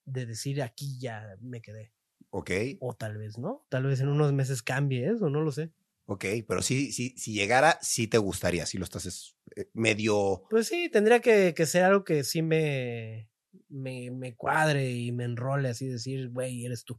[0.04, 1.92] de decir aquí ya me quedé.
[2.30, 2.50] Ok.
[2.80, 5.72] O tal vez no, tal vez en unos meses cambie eso, no lo sé.
[6.10, 10.42] Ok, pero sí, sí, si llegara, sí te gustaría, si lo estás eh, medio...
[10.48, 13.28] Pues sí, tendría que, que ser algo que sí me,
[13.68, 16.98] me, me cuadre y me enrole así, decir, güey, eres tú.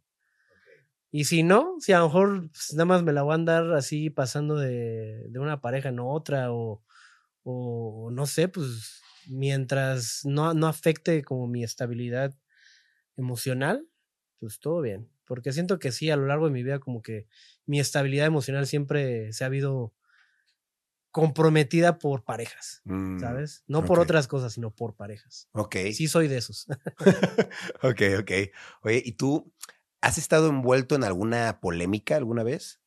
[1.12, 3.74] Y si no, si a lo mejor pues, nada más me la voy a andar
[3.74, 6.84] así pasando de, de una pareja en otra o,
[7.42, 12.36] o no sé, pues mientras no, no afecte como mi estabilidad
[13.18, 13.88] emocional,
[14.40, 15.10] pues todo bien.
[15.30, 17.28] Porque siento que sí, a lo largo de mi vida como que
[17.68, 19.94] mi estabilidad emocional siempre se ha habido
[21.12, 23.64] comprometida por parejas, mm, ¿sabes?
[23.68, 25.48] No por otras cosas, sino por parejas.
[25.54, 25.76] Ok.
[25.94, 26.66] Sí soy de esos.
[27.84, 28.32] ok, ok.
[28.82, 29.54] Oye, ¿y tú
[30.02, 32.82] ¿Has estado envuelto en alguna polémica alguna vez?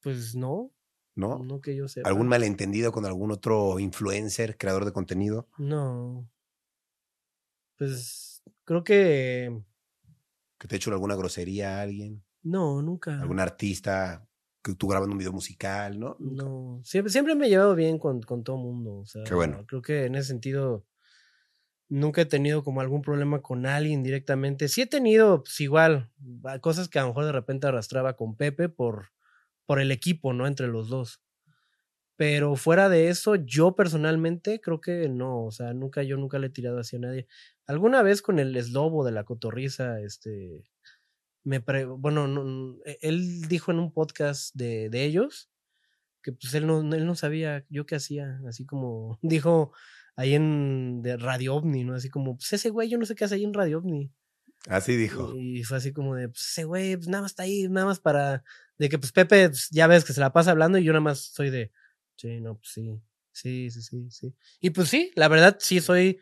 [0.00, 0.72] Pues no.
[1.16, 1.42] ¿No?
[1.42, 2.08] No que yo sepa.
[2.08, 5.48] ¿Algún malentendido con algún otro influencer, creador de contenido?
[5.58, 6.30] No.
[7.76, 9.60] Pues creo que.
[10.58, 12.24] ¿Que te ha hecho alguna grosería a alguien?
[12.42, 13.20] No, nunca.
[13.20, 14.26] ¿Algún artista
[14.62, 16.16] que tú grabando un video musical, no?
[16.18, 16.80] No.
[16.84, 18.96] Siempre, siempre me he llevado bien con, con todo mundo.
[18.96, 19.64] O sea, Qué bueno.
[19.66, 20.84] Creo que en ese sentido
[21.90, 24.68] Nunca he tenido como algún problema con alguien directamente.
[24.68, 26.10] Sí he tenido, pues igual,
[26.60, 29.08] cosas que a lo mejor de repente arrastraba con Pepe por,
[29.64, 30.46] por el equipo, ¿no?
[30.46, 31.22] Entre los dos.
[32.16, 36.48] Pero fuera de eso, yo personalmente creo que no, o sea, nunca, yo nunca le
[36.48, 37.26] he tirado hacia nadie.
[37.68, 40.64] Alguna vez con el eslobo de la cotorriza, este,
[41.44, 45.50] me bueno, e, él dijo en un podcast de, de ellos
[46.22, 49.72] que pues él no, él no sabía yo qué hacía, así como dijo,
[50.16, 51.94] ahí en de Radio OVNI, ¿no?
[51.94, 54.10] Así como, pues ese güey, yo no sé qué hace ahí en Radio OVNI.
[54.66, 55.34] Así dijo.
[55.36, 58.00] Y fue así como de, pues ese güey, pues nada más está ahí, nada más
[58.00, 58.42] para,
[58.78, 61.02] de que pues Pepe, pues, ya ves que se la pasa hablando y yo nada
[61.02, 61.70] más soy de,
[62.16, 63.00] sí, no, pues sí,
[63.30, 64.34] sí, sí, sí, sí.
[64.60, 66.18] Y pues sí, la verdad sí soy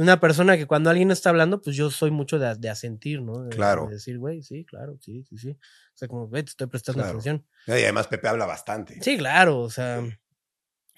[0.00, 3.46] una persona que cuando alguien está hablando, pues yo soy mucho de, de asentir, ¿no?
[3.50, 3.86] claro.
[3.86, 5.50] De decir, güey, sí, claro, sí, sí, sí.
[5.50, 7.46] O sea, como, güey, te estoy prestando atención.
[7.66, 8.98] Y además Pepe habla bastante.
[9.02, 10.02] Sí, claro, o sea,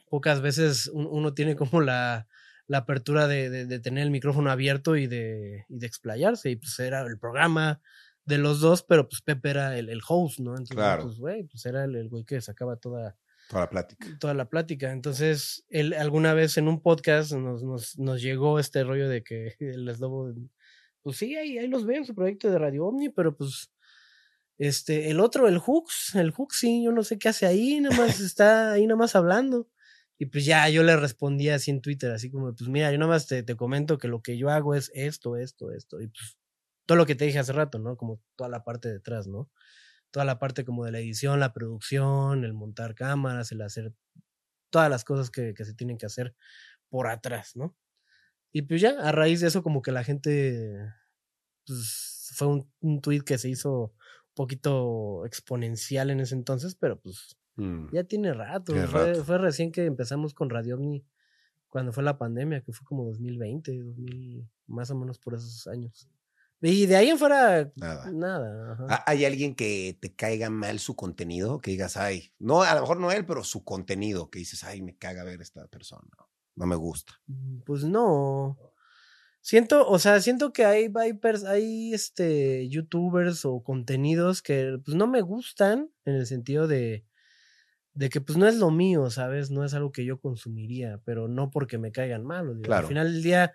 [0.09, 2.29] pocas veces uno tiene como la,
[2.69, 6.51] la apertura de, de, tener el micrófono abierto y de, y de explayarse.
[6.51, 7.81] Y pues era el programa
[8.25, 10.53] de los dos, pero pues Pepe era el, el host, ¿no?
[10.53, 11.03] Entonces, claro.
[11.03, 13.17] pues, güey, pues era el, güey que sacaba toda,
[13.53, 14.19] toda la plática.
[14.19, 14.93] Toda la plática.
[14.93, 19.57] Entonces, él alguna vez en un podcast nos, nos, nos llegó este rollo de que
[19.61, 20.33] el eslobo,
[21.03, 23.71] pues sí, ahí, ahí los veo en su proyecto de Radio Omni, pero pues
[24.57, 27.95] este, el otro, el Hooks, el Hooks sí, yo no sé qué hace ahí, nada
[27.95, 29.69] más está ahí nada más hablando.
[30.19, 33.27] Y pues ya yo le respondía así en Twitter, así como, pues mira, yo nomás
[33.27, 36.01] te, te comento que lo que yo hago es esto, esto, esto.
[36.01, 36.39] Y pues
[36.87, 37.99] todo lo que te dije hace rato, ¿no?
[37.99, 39.51] Como toda la parte detrás, ¿no?
[40.13, 43.93] Toda la parte como de la edición, la producción, el montar cámaras, el hacer
[44.71, 46.37] todas las cosas que, que se tienen que hacer
[46.89, 47.77] por atrás, ¿no?
[48.53, 50.79] Y pues ya, a raíz de eso, como que la gente,
[51.67, 57.01] pues fue un, un tweet que se hizo un poquito exponencial en ese entonces, pero
[57.01, 57.87] pues Mm.
[57.93, 58.75] Ya tiene rato.
[59.25, 61.05] Fue, recién que empezamos con Radio OVNI
[61.69, 66.09] cuando fue la pandemia, que fue como 2020, 2000, más o menos por esos años.
[66.65, 68.09] Y de ahí en fuera, nada.
[68.13, 71.61] nada ¿Hay alguien que te caiga mal su contenido?
[71.61, 74.81] Que digas, ay, no, a lo mejor no él, pero su contenido, que dices, ay,
[74.81, 76.09] me caga ver esta persona,
[76.55, 77.21] no me gusta.
[77.27, 78.57] Mm, pues no.
[79.41, 85.09] Siento, o sea, siento que hay, hay, hay este, youtubers o contenidos que pues no
[85.09, 87.05] me gustan en el sentido de,
[87.95, 89.51] de que pues no es lo mío, ¿sabes?
[89.51, 92.63] No es algo que yo consumiría, pero no porque me caigan mal.
[92.71, 93.53] Al final del día,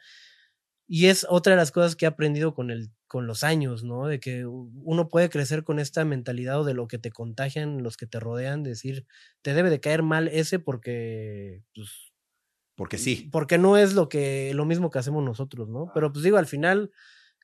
[0.87, 4.07] y es otra de las cosas que he aprendido con, el, con los años, ¿no?
[4.07, 7.97] De que uno puede crecer con esta mentalidad o de lo que te contagian los
[7.97, 9.05] que te rodean, decir,
[9.41, 12.13] te debe de caer mal ese porque, pues,
[12.75, 13.29] Porque sí.
[13.31, 15.91] Porque no es lo que, lo mismo que hacemos nosotros, ¿no?
[15.93, 16.91] Pero pues digo, al final,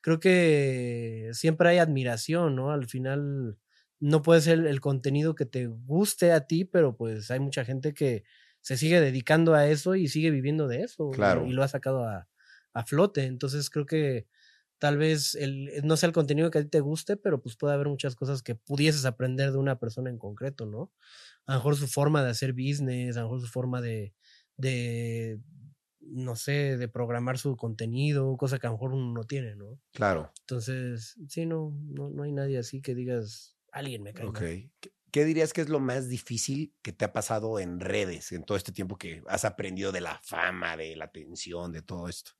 [0.01, 2.71] creo que siempre hay admiración, ¿no?
[2.71, 3.57] Al final
[3.99, 7.93] no puede ser el contenido que te guste a ti, pero pues hay mucha gente
[7.93, 8.23] que
[8.61, 11.09] se sigue dedicando a eso y sigue viviendo de eso.
[11.11, 11.45] Claro.
[11.47, 12.27] Y lo ha sacado a,
[12.73, 13.25] a flote.
[13.25, 14.27] Entonces creo que
[14.79, 17.73] tal vez el, no sea el contenido que a ti te guste, pero pues puede
[17.73, 20.91] haber muchas cosas que pudieses aprender de una persona en concreto, ¿no?
[21.45, 24.13] A lo mejor su forma de hacer business, a lo mejor su forma de,
[24.57, 25.39] de
[26.01, 29.79] no sé, de programar su contenido, cosa que a lo mejor uno no tiene, ¿no?
[29.93, 30.31] Claro.
[30.41, 34.27] Entonces, sí, no, no, no hay nadie así que digas, alguien me cae.
[34.27, 34.41] Ok.
[34.41, 34.71] mal".
[35.13, 38.43] ¿Qué- ¿Qué dirías que es lo más difícil que te ha pasado en redes en
[38.43, 42.31] todo este tiempo que has aprendido de la fama, de la atención, de todo esto?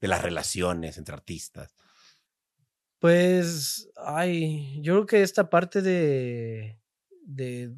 [0.00, 1.74] De las relaciones entre artistas.
[2.98, 6.78] Pues, ay, yo creo que esta parte de,
[7.26, 7.74] de,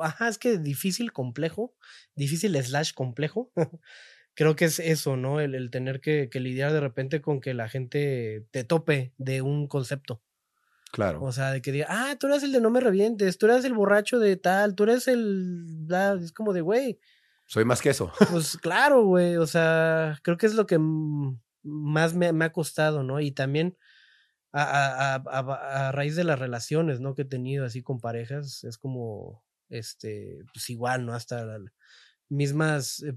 [0.00, 1.76] ajá, es que difícil, complejo,
[2.14, 3.52] difícil slash complejo,
[4.34, 5.40] creo que es eso, ¿no?
[5.40, 9.42] El, el tener que, que lidiar de repente con que la gente te tope de
[9.42, 10.22] un concepto.
[10.92, 11.28] Claro.
[11.28, 13.64] O sea, de que diga, ah, tú eres el de no me revientes, tú eres
[13.64, 17.00] el borracho de tal, tú eres el, bla", es como de, güey,
[17.46, 18.12] Soy más que eso.
[18.30, 20.78] pues claro, güey, o sea, creo que es lo que
[21.62, 23.20] más me, me ha costado, ¿no?
[23.20, 23.76] Y también
[24.52, 27.14] a, a, a, a- a raíz de las relaciones, ¿no?
[27.14, 31.14] Que he tenido así con parejas, es como, este, pues igual, ¿no?
[31.14, 31.72] Hasta la-
[32.30, 33.14] mismas eh,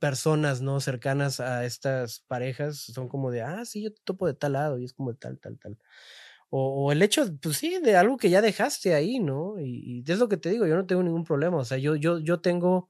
[0.00, 0.80] personas, ¿no?
[0.80, 4.78] Cercanas a estas parejas son como de, ah, sí, yo te topo de tal lado
[4.78, 5.78] y es como de tal, tal, tal.
[6.50, 9.56] O, el hecho, pues sí, de algo que ya dejaste ahí, ¿no?
[9.60, 12.18] Y, es lo que te digo, yo no tengo ningún problema, o sea, yo, yo,
[12.20, 12.88] yo tengo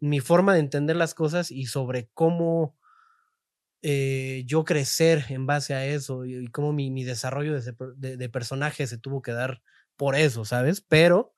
[0.00, 2.76] mi forma de entender las cosas y sobre cómo
[3.82, 8.28] eh, yo crecer en base a eso y, cómo mi, mi desarrollo de, de- de
[8.28, 9.62] personaje se tuvo que dar
[9.96, 10.80] por eso, ¿sabes?
[10.80, 11.34] Pero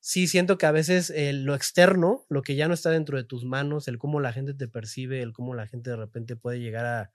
[0.00, 3.24] sí siento que a veces eh, lo externo, lo que ya no está dentro de
[3.24, 6.60] tus manos, el cómo la gente te percibe, el cómo la gente de repente puede
[6.60, 7.12] llegar a,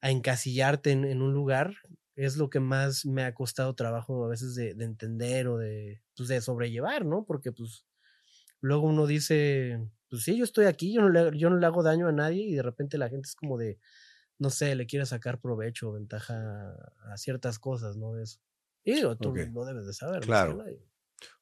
[0.00, 1.74] a encasillarte en, en un lugar,
[2.18, 6.02] es lo que más me ha costado trabajo a veces de, de entender o de,
[6.16, 7.24] pues, de sobrellevar, ¿no?
[7.24, 7.86] Porque pues
[8.60, 11.82] luego uno dice, pues sí, yo estoy aquí, yo no, le, yo no le hago
[11.82, 13.78] daño a nadie y de repente la gente es como de,
[14.38, 16.74] no sé, le quiere sacar provecho o ventaja
[17.12, 18.14] a ciertas cosas, ¿no?
[18.14, 18.40] De eso.
[18.84, 19.38] Y digo, tú Ok.
[19.52, 20.22] lo debes de saber.
[20.22, 20.64] Claro.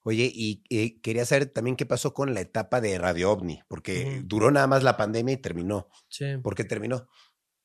[0.03, 4.23] Oye, y eh, quería saber también qué pasó con la etapa de Radio OVNI, porque
[4.25, 5.89] duró nada más la pandemia y terminó.
[6.09, 6.25] Sí.
[6.43, 7.09] ¿Por qué terminó?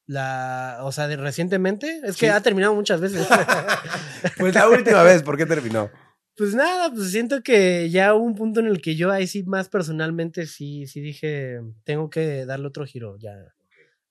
[0.08, 2.22] La, o sea, de recientemente, es Sí.
[2.22, 3.28] que ha terminado muchas veces.
[4.38, 5.90] Pues la última vez, ¿por qué terminó?
[6.38, 9.44] Pues nada, pues siento que ya hubo un punto en el que yo ahí sí
[9.44, 13.34] más personalmente sí, sí dije, tengo que darle otro giro ya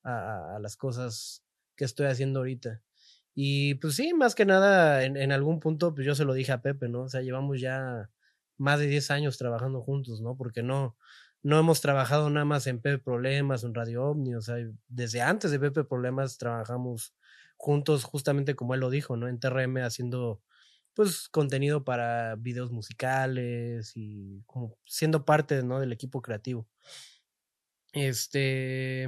[0.04, 1.42] a las cosas
[1.76, 2.82] que estoy haciendo ahorita.
[3.34, 6.52] Y pues sí, más que nada, en, en algún punto, pues yo se lo dije
[6.52, 7.02] a Pepe, ¿no?
[7.02, 8.10] O sea, llevamos ya
[8.58, 10.36] más de 10 años trabajando juntos, ¿no?
[10.36, 10.96] Porque no,
[11.42, 14.56] no hemos trabajado nada más en Pepe Problemas, en Radio OVNI, o sea,
[14.88, 17.14] desde antes de Pepe Problemas trabajamos
[17.56, 19.28] juntos, justamente como él lo dijo, ¿no?
[19.28, 20.42] En TRM haciendo
[20.94, 25.80] pues contenido para videos musicales y como siendo parte ¿no?
[25.80, 26.66] del equipo creativo.
[27.92, 29.06] Este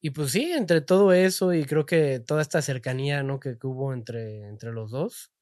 [0.00, 3.38] y pues sí, entre todo eso y creo que toda esta cercanía ¿no?
[3.40, 5.32] que, que hubo entre, entre los dos,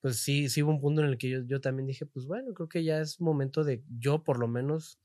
[0.00, 2.52] pues sí, sí hubo un punto en el que yo, yo también dije, pues bueno,
[2.54, 5.00] creo que ya es momento de yo por lo menos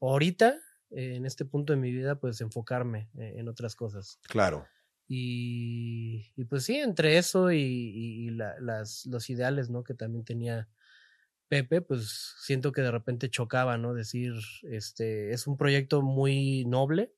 [0.00, 0.56] ahorita,
[0.90, 4.20] eh, en este punto de mi vida, pues enfocarme eh, en otras cosas.
[4.28, 4.66] Claro.
[5.08, 9.84] Y, y pues sí, entre eso y, y- y la- las, los ideales, ¿no?
[9.84, 10.68] Que también tenía
[11.48, 13.94] Pepe, pues siento que de repente chocaba, ¿no?
[13.94, 14.34] Decir,
[14.64, 17.14] este, es un proyecto muy noble.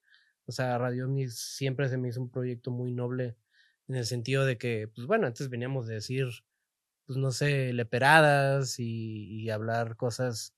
[0.47, 3.37] O sea, Radio Omni siempre se me hizo un proyecto muy noble
[3.89, 6.27] en el sentido de que, pues bueno, antes veníamos de decir,
[7.07, 10.55] pues no sé, leperadas y, y hablar cosas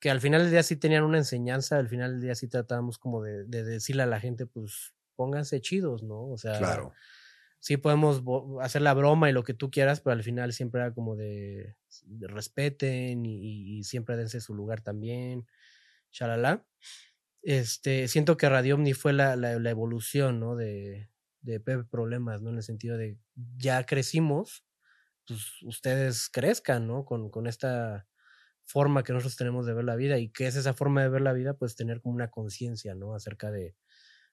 [0.00, 2.98] que al final del día sí tenían una enseñanza, al final del día sí tratábamos
[2.98, 6.28] como de, de decirle a la gente, pues pónganse chidos, ¿no?
[6.30, 6.92] O sea, Claro.
[7.60, 8.22] sí podemos
[8.62, 11.76] hacer la broma y lo que tú quieras, pero al final siempre era como de,
[12.04, 15.46] de respeten y, y siempre dense su lugar también,
[16.12, 16.66] shalala.
[17.42, 20.56] Este, siento que Radio Omni fue la, la, la evolución, ¿no?
[20.56, 22.50] De, de Pepe Problemas, ¿no?
[22.50, 23.18] En el sentido de
[23.56, 24.64] ya crecimos,
[25.26, 27.04] pues ustedes crezcan, ¿no?
[27.04, 28.08] Con, con esta
[28.68, 31.22] forma que nosotros tenemos de ver la vida y que es esa forma de ver
[31.22, 33.14] la vida, pues tener como una conciencia, ¿no?
[33.16, 33.76] Acerca de,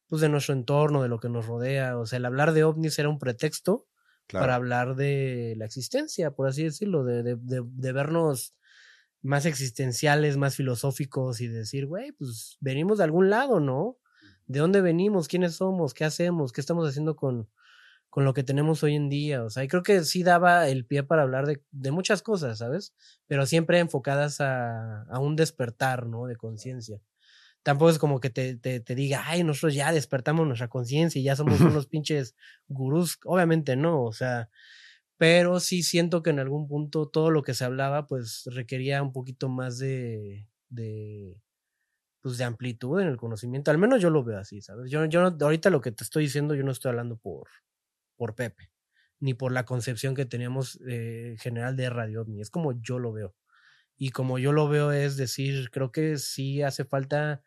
[0.08, 1.98] pues de nuestro entorno, de lo que nos rodea.
[1.98, 3.88] O sea, el hablar de ovnis era un pretexto
[4.28, 4.46] Claro.
[4.46, 8.56] para hablar de la existencia, por así decirlo, de, de, de, de vernos
[9.22, 13.98] más existenciales, más filosóficos y decir, güey, pues venimos de algún lado, ¿no?
[14.46, 15.28] ¿De dónde venimos?
[15.28, 15.94] ¿Quiénes somos?
[15.94, 16.52] ¿Qué hacemos?
[16.52, 17.50] ¿Qué estamos haciendo con,
[18.16, 19.44] con lo que tenemos hoy en día?
[19.44, 22.60] O sea, y creo que sí daba el pie para hablar de, de muchas cosas,
[22.60, 22.96] ¿sabes?
[23.28, 26.26] Pero siempre enfocadas a, a un despertar, ¿no?
[26.28, 27.02] De conciencia.
[27.64, 31.24] tampoco es como que te, te, te diga, ay, nosotros ya despertamos nuestra conciencia y
[31.26, 32.36] ya somos unos pinches
[32.68, 33.20] gurús.
[33.26, 34.50] Obviamente no, o sea,
[35.18, 39.14] pero sí siento que en algún punto todo lo que se hablaba pues requería un
[39.14, 41.42] poquito más de, de,
[42.22, 43.72] pues de amplitud en el conocimiento.
[43.72, 44.92] Al menos yo lo veo así, ¿sabes?
[44.92, 47.48] Yo, yo no- ahorita lo que te estoy diciendo, yo no estoy hablando por,
[48.16, 48.72] por Pepe,
[49.20, 52.42] ni por la concepción que teníamos eh, general de Radio OVNI.
[52.42, 53.36] Es como yo lo veo.
[53.98, 57.42] Y como yo lo veo es decir, creo que sí hace falta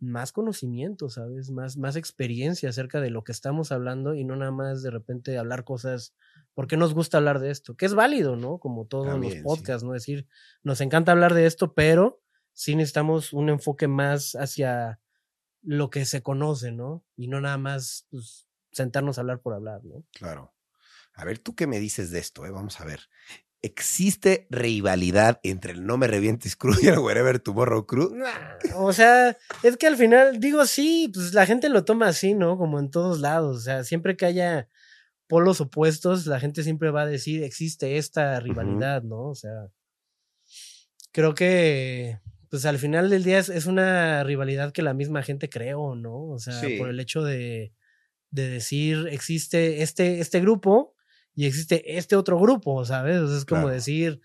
[0.00, 1.50] más conocimiento, ¿sabes?
[1.50, 5.38] Más, más experiencia acerca de lo que estamos hablando y no nada más de repente
[5.38, 6.14] hablar cosas,
[6.54, 7.76] ¿por qué nos gusta hablar de esto?
[7.76, 8.58] Que es válido, ¿no?
[8.58, 9.94] Como todos También, los podcasts, ¿no?
[9.94, 10.26] Es decir,
[10.62, 12.22] nos encanta hablar de esto, pero
[12.52, 15.00] sí necesitamos un enfoque más hacia
[15.62, 17.04] lo que se conoce, ¿no?
[17.16, 20.04] Y no nada más pues, sentarnos a hablar por hablar, ¿no?
[20.12, 20.54] Claro.
[21.14, 22.46] A ver, ¿tú qué me dices de esto?
[22.46, 22.50] eh?
[22.50, 23.00] Vamos a ver.
[23.60, 28.14] ¿Existe rivalidad entre el No Me Revientes Crew y el Wherever Tomorrow Crew?
[28.14, 32.34] Nah, o sea, es que al final, digo, sí, pues la gente lo toma así,
[32.34, 32.56] ¿no?
[32.56, 33.56] Como en todos lados.
[33.56, 34.68] O sea, siempre que haya
[35.26, 39.24] polos opuestos, la gente siempre va a decir, existe esta rivalidad, ¿no?
[39.28, 39.66] O sea,
[41.12, 45.48] creo que, pues al final del día es, es una rivalidad que la misma gente
[45.48, 46.28] creó, ¿no?
[46.28, 46.78] O sea, Sí.
[46.78, 47.72] por el hecho de,
[48.30, 50.94] de decir, existe este, este grupo
[51.34, 53.18] y existe este otro grupo, ¿sabes?
[53.20, 53.74] O sea, es como Claro.
[53.74, 54.20] decir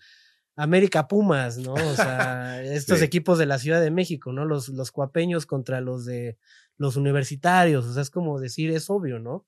[0.56, 1.72] América Pumas, ¿no?
[1.74, 3.04] O sea, estos Sí.
[3.04, 4.44] equipos de la Ciudad de México, ¿no?
[4.44, 6.38] Los, los cuapeños contra los de
[6.76, 9.46] los universitarios, o sea, es como decir, es obvio, ¿no?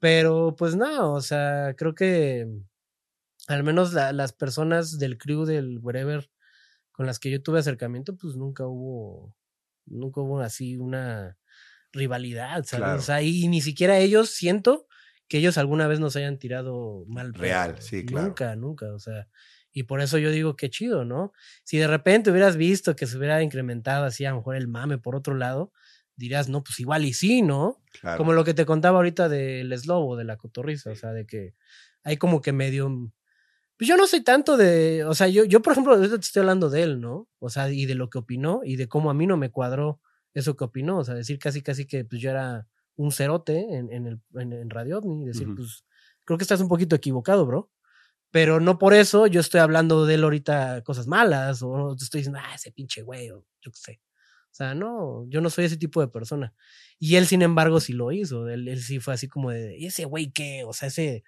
[0.00, 2.46] Pero pues no, o sea, creo que
[3.48, 6.30] al menos la- las personas del crew del wherever
[6.92, 9.34] con las que yo tuve acercamiento, pues nunca hubo,
[9.86, 11.38] nunca hubo así una
[11.92, 12.84] rivalidad, ¿sabes?
[12.84, 12.98] Claro.
[12.98, 14.86] O sea, y ni siquiera ellos siento
[15.28, 17.32] que ellos alguna vez nos hayan tirado mal.
[17.34, 18.28] Real, sí, claro.
[18.28, 19.28] Nunca, nunca, o sea,
[19.72, 21.32] y por eso yo digo que chido, ¿no?
[21.64, 24.98] Si de repente hubieras visto que se hubiera incrementado así a lo mejor el mame
[24.98, 25.72] por otro lado,
[26.16, 27.82] dirás, no, pues igual y sí, ¿no?
[28.00, 28.18] Claro.
[28.18, 31.54] Como lo que te contaba ahorita del eslobo, de la cotorriza, o sea, de que
[32.04, 33.12] hay como que medio...
[33.78, 36.40] Pues yo no soy tanto de, o sea, yo, yo por ejemplo, ahorita te estoy
[36.40, 37.28] hablando de él, ¿no?
[37.38, 40.00] O sea, y de lo que opinó y de cómo a mí no me cuadró
[40.34, 43.92] eso que opinó, o sea, decir casi, casi que pues yo era un cerote en,
[43.92, 45.84] en, el, en, en Radio OVNI, decir, pues
[46.24, 47.70] creo que estás un poquito equivocado, bro.
[48.30, 52.20] Pero no por eso yo estoy hablando de él ahorita cosas malas o te estoy
[52.20, 54.00] diciendo, ah, ese pinche güey, o yo qué sé.
[54.52, 56.54] O sea, no, yo no soy ese tipo de persona.
[56.98, 58.48] Y él, sin embargo, sí lo hizo.
[58.48, 60.64] Él, él sí fue así como de, ¿y ese güey qué?
[60.66, 61.24] O sea, ese.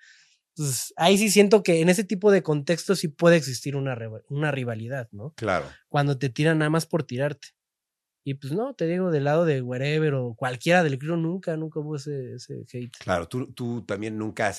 [0.54, 3.98] Pues, ahí sí siento que en ese tipo de contexto sí puede existir una,
[4.28, 5.32] una rivalidad, ¿no?
[5.36, 5.66] Claro.
[5.88, 7.48] Cuando te tiran nada más por tirarte.
[8.26, 11.80] Y pues no, te digo, del lado de Wherever o cualquiera del crew, nunca, nunca
[11.80, 12.96] hubo ese, ese hate.
[12.98, 14.50] Claro, tú, tú también nunca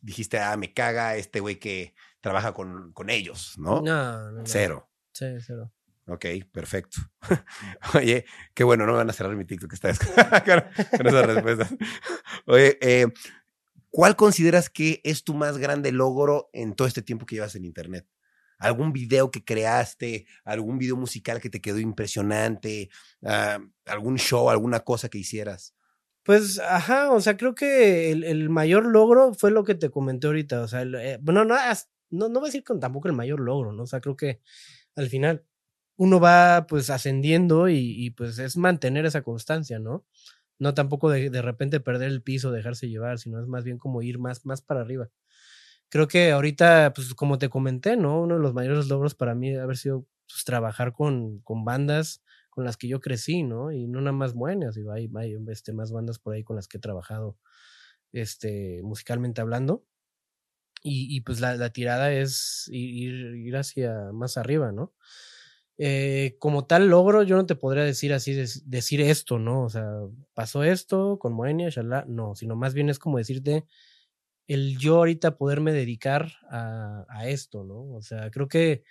[0.00, 3.82] dijiste, ah, me caga este güey que trabaja con, con ellos, ¿no?
[3.82, 4.42] No, no, no.
[4.46, 4.88] Cero.
[5.12, 5.70] Sí, cero.
[6.06, 6.96] Ok, perfecto.
[7.94, 9.98] Oye, qué bueno, no me van a cerrar mi TikTok esta vez
[10.96, 11.74] con esas respuestas.
[12.46, 13.06] Oye, eh,
[13.90, 17.66] ¿cuál consideras que es tu más grande logro en todo este tiempo que llevas en
[17.66, 18.06] Internet?
[18.60, 20.26] ¿Algún video que creaste?
[20.44, 22.90] ¿Algún video musical que te quedó impresionante?
[23.24, 25.74] ah, ¿Algún show, alguna cosa que hicieras?
[26.22, 30.26] Pues, ajá, o sea, creo que el, el mayor logro fue lo que te comenté
[30.28, 30.62] ahorita.
[30.62, 31.56] O sea, eh, bueno, no,
[32.10, 33.84] no, no voy a decir con tampoco el mayor logro, ¿no?
[33.84, 34.40] O sea, creo que
[34.96, 35.44] al final
[35.96, 40.04] uno va pues ascendiendo y, y, pues es mantener esa constancia, ¿no?
[40.58, 44.02] No tampoco de, de repente perder el piso, dejarse llevar, sino es más bien como
[44.02, 45.10] ir más, más para arriba.
[45.90, 48.22] Creo que ahorita, pues como te comenté, ¿no?
[48.22, 52.64] Uno de los mayores logros para mí haber sido pues, trabajar con, con bandas con
[52.64, 53.72] las que yo crecí, ¿no?
[53.72, 56.68] Y no nada más buenas, digo, hay, hay este, más bandas por ahí con las
[56.68, 57.38] que he trabajado,
[58.12, 59.84] este, musicalmente hablando.
[60.82, 64.94] Y, y pues la, tirada es ir, ir, hacia más arriba, ¿no?
[65.76, 69.64] Eh, como tal logro, yo no te podría decir así, de, decir esto, ¿no?
[69.64, 69.90] O sea,
[70.34, 73.64] pasó esto con Moenia, shalá, no, sino más bien es como decirte
[74.50, 77.94] el yo ahorita poderme dedicar a, a esto, ¿no?
[77.94, 78.82] O sea, creo que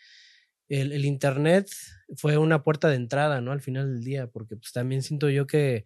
[0.70, 1.70] el, el, Internet
[2.16, 3.52] fue una puerta de entrada, ¿no?
[3.52, 5.86] Al final del día, porque pues también siento yo que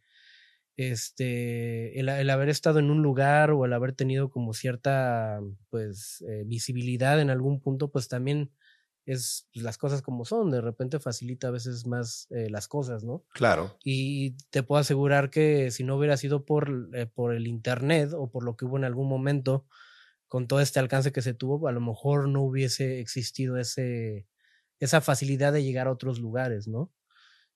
[0.77, 5.39] este, el, el haber estado en un lugar o el haber tenido como cierta,
[5.71, 8.51] pues, eh, visibilidad en algún punto, pues también
[9.05, 13.03] es pues, las cosas como son, de repente facilita a veces más eh, las cosas,
[13.03, 13.23] ¿no?
[13.33, 13.77] Claro.
[13.83, 18.29] Y te puedo asegurar que si no hubiera sido por, eh, por el Internet o
[18.29, 19.65] por lo que hubo en algún momento,
[20.27, 24.25] con todo este alcance que se tuvo, a lo mejor no hubiese existido ese,
[24.79, 26.91] esa facilidad de llegar a otros lugares, ¿no?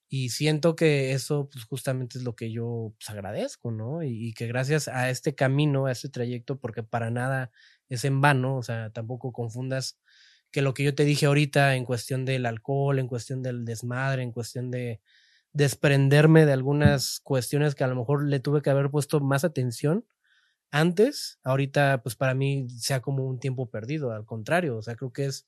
[0.10, 4.04] Y siento que eso, pues justamente es lo que yo pues, agradezco, ¿no?
[4.04, 7.52] Y, y, que gracias a este camino, a este trayecto, porque para nada
[7.90, 9.98] es en vano, o sea, tampoco confundas
[10.52, 14.24] que lo que yo te dije ahorita en cuestión del alcohol, en cuestión del desmadre,
[14.24, 15.02] en cuestión de,
[15.58, 20.06] desprenderme de algunas cuestiones que a lo mejor le tuve que haber puesto más atención
[20.70, 21.40] antes.
[21.44, 25.26] Ahorita, pues para mí sea como un tiempo perdido, al contrario, o sea, creo que
[25.26, 25.48] es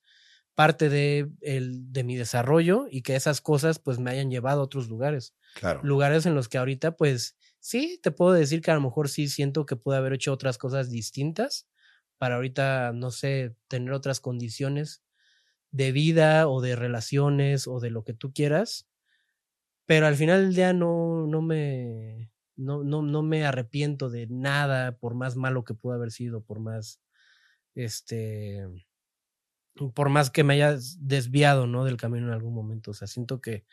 [0.55, 4.63] parte de, el, de mi desarrollo y que esas cosas pues me hayan llevado a
[4.63, 5.35] otros lugares.
[5.53, 5.79] Claro.
[5.83, 9.27] Lugares en los que ahorita pues sí, te puedo decir que a lo mejor sí
[9.27, 11.67] siento que pude haber hecho otras cosas distintas
[12.19, 15.03] para ahorita, no sé, tener otras condiciones
[15.71, 18.87] de vida o de relaciones o de lo que tú quieras.
[19.87, 24.97] Pero al final del día no, no me, no, no, no me arrepiento de nada,
[24.97, 27.01] por más malo que pudo haber sido, por más,
[27.73, 28.67] este,
[29.95, 31.85] por más que me haya desviado, ¿no?
[31.85, 32.91] Del camino en algún momento.
[32.91, 33.65] O sea, siento que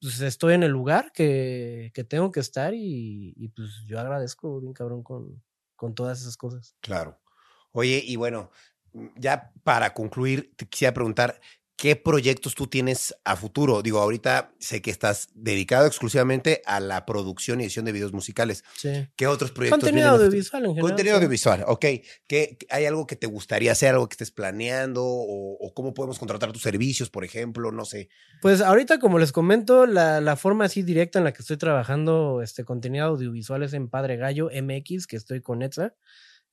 [0.00, 4.60] pues, estoy en el lugar que, que tengo que estar y, y, pues yo agradezco
[4.60, 5.42] bien cabrón con,
[5.76, 6.76] con todas esas cosas.
[6.80, 7.20] Claro.
[7.76, 8.52] Oye, y bueno,
[9.16, 11.40] ya para concluir, te quisiera preguntar,
[11.76, 13.82] ¿qué proyectos tú tienes a futuro?
[13.82, 18.62] Digo, ahorita sé que estás dedicado exclusivamente a la producción y edición de videos musicales.
[18.76, 19.08] Sí.
[19.16, 19.80] ¿Qué otros proyectos?
[19.80, 20.88] Contenido audiovisual en general.
[20.88, 21.16] Contenido sí.
[21.16, 21.84] audiovisual, ok.
[22.28, 25.04] ¿Qué, ¿Hay algo que te gustaría hacer, algo que estés planeando?
[25.04, 27.72] O, o, cómo podemos contratar tus servicios, por ejemplo?
[27.72, 28.08] No sé.
[28.40, 32.40] Pues ahorita, como les comento, la, la forma así directa en la que estoy trabajando
[32.40, 35.94] este contenido audiovisual es en Padre Gallo MX, que estoy con Etza.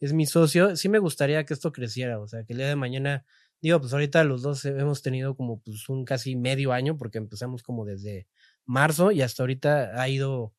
[0.01, 0.75] Es mi socio.
[0.75, 3.25] Sí me gustaría que esto creciera, o sea, que el día de mañana
[3.61, 7.61] Digo, pues ahorita los dos hemos tenido como pues un casi medio año porque empezamos
[7.61, 8.27] como desde
[8.65, 10.55] marzo y hasta ahorita ha ido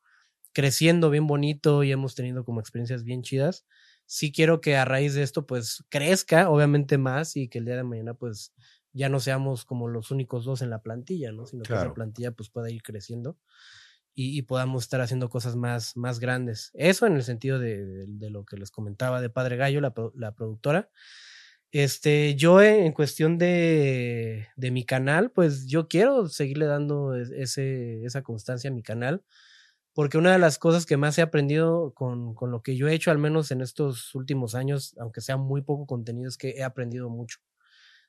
[0.52, 3.66] creciendo bien bonito y hemos tenido como experiencias bien chidas.
[4.06, 7.76] Sí quiero que a raíz de esto pues crezca obviamente más y que el día
[7.76, 8.52] de mañana pues
[8.92, 11.46] ya no seamos como los únicos dos en la plantilla, ¿no?
[11.46, 11.80] Sino Claro.
[11.80, 13.36] que esa plantilla pues pueda ir creciendo
[14.14, 16.70] y, podamos estar haciendo cosas más, más grandes.
[16.74, 20.32] Eso en el sentido de, de- lo que les comentaba de Padre Gallo, la, la
[20.34, 20.90] productora.
[21.72, 28.04] Este, yo en, cuestión de, de mi canal, pues yo quiero seguirle dando es- ese,
[28.04, 29.24] esa constancia a mi canal,
[29.94, 32.94] porque una de las cosas que más he aprendido con, con lo que yo he
[32.94, 36.64] hecho, al menos en estos últimos años, aunque sea muy poco contenido, es que he
[36.64, 37.38] aprendido mucho.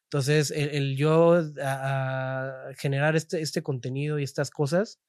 [0.05, 1.33] Entonces, el, yo
[1.63, 4.99] a- a generar este, este contenido y estas cosas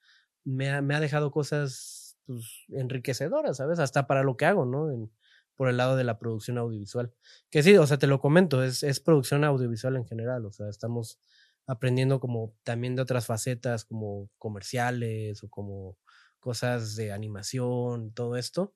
[0.45, 3.79] me ha, me ha dejado cosas pues, enriquecedoras, ¿sabes?
[3.79, 4.91] Hasta para lo que hago, ¿no?
[4.91, 5.11] En-
[5.57, 7.13] por el lado de la producción audiovisual.
[7.51, 10.69] Que sí, o sea, te lo comento, es, es producción audiovisual en general, o sea,
[10.69, 11.21] estamos
[11.67, 15.97] aprendiendo como también de otras facetas, como comerciales o como
[16.41, 18.75] cosas de animación, todo esto.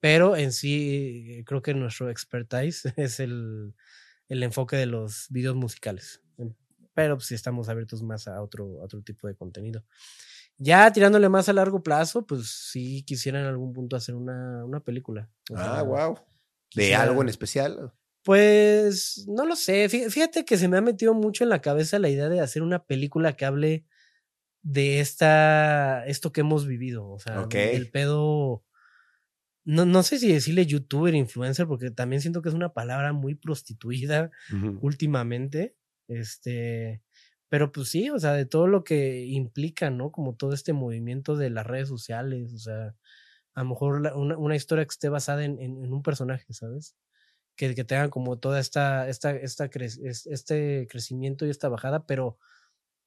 [0.00, 3.74] Pero en sí, creo que nuestro expertise es el,
[4.28, 6.22] el enfoque de los videos musicales.
[6.94, 9.84] Pero pues, sí estamos abiertos más a otro, a otro tipo de contenido.
[10.60, 14.80] Ya tirándole más a largo plazo, pues sí quisiera en algún punto hacer una, una
[14.80, 15.30] película.
[15.50, 16.18] O Ah, wow.
[16.74, 17.92] ¿De algo en especial?
[18.24, 19.88] Pues no lo sé.
[19.88, 22.62] Fí- Fíjate que se me ha metido mucho en la cabeza la idea de hacer
[22.62, 23.86] una película que hable
[24.62, 27.08] de esta, esto que hemos vivido.
[27.08, 27.54] O sea, Ok.
[27.54, 28.64] el pedo.
[29.64, 33.34] No, no sé si decirle youtuber, influencer, porque también siento que es una palabra muy
[33.34, 34.30] prostituida
[34.82, 35.76] últimamente.
[36.08, 37.02] Este,
[37.48, 40.12] pero pues sí, o sea, de todo lo que implica, ¿no?
[40.12, 42.94] Como todo este movimiento de las redes sociales, o sea,
[43.54, 45.58] a lo mejor una, historia que esté basada en,
[45.92, 46.96] un personaje, ¿sabes?
[47.56, 52.38] Que, que tenga como toda esta, esta, esta este crecimiento y esta bajada, pero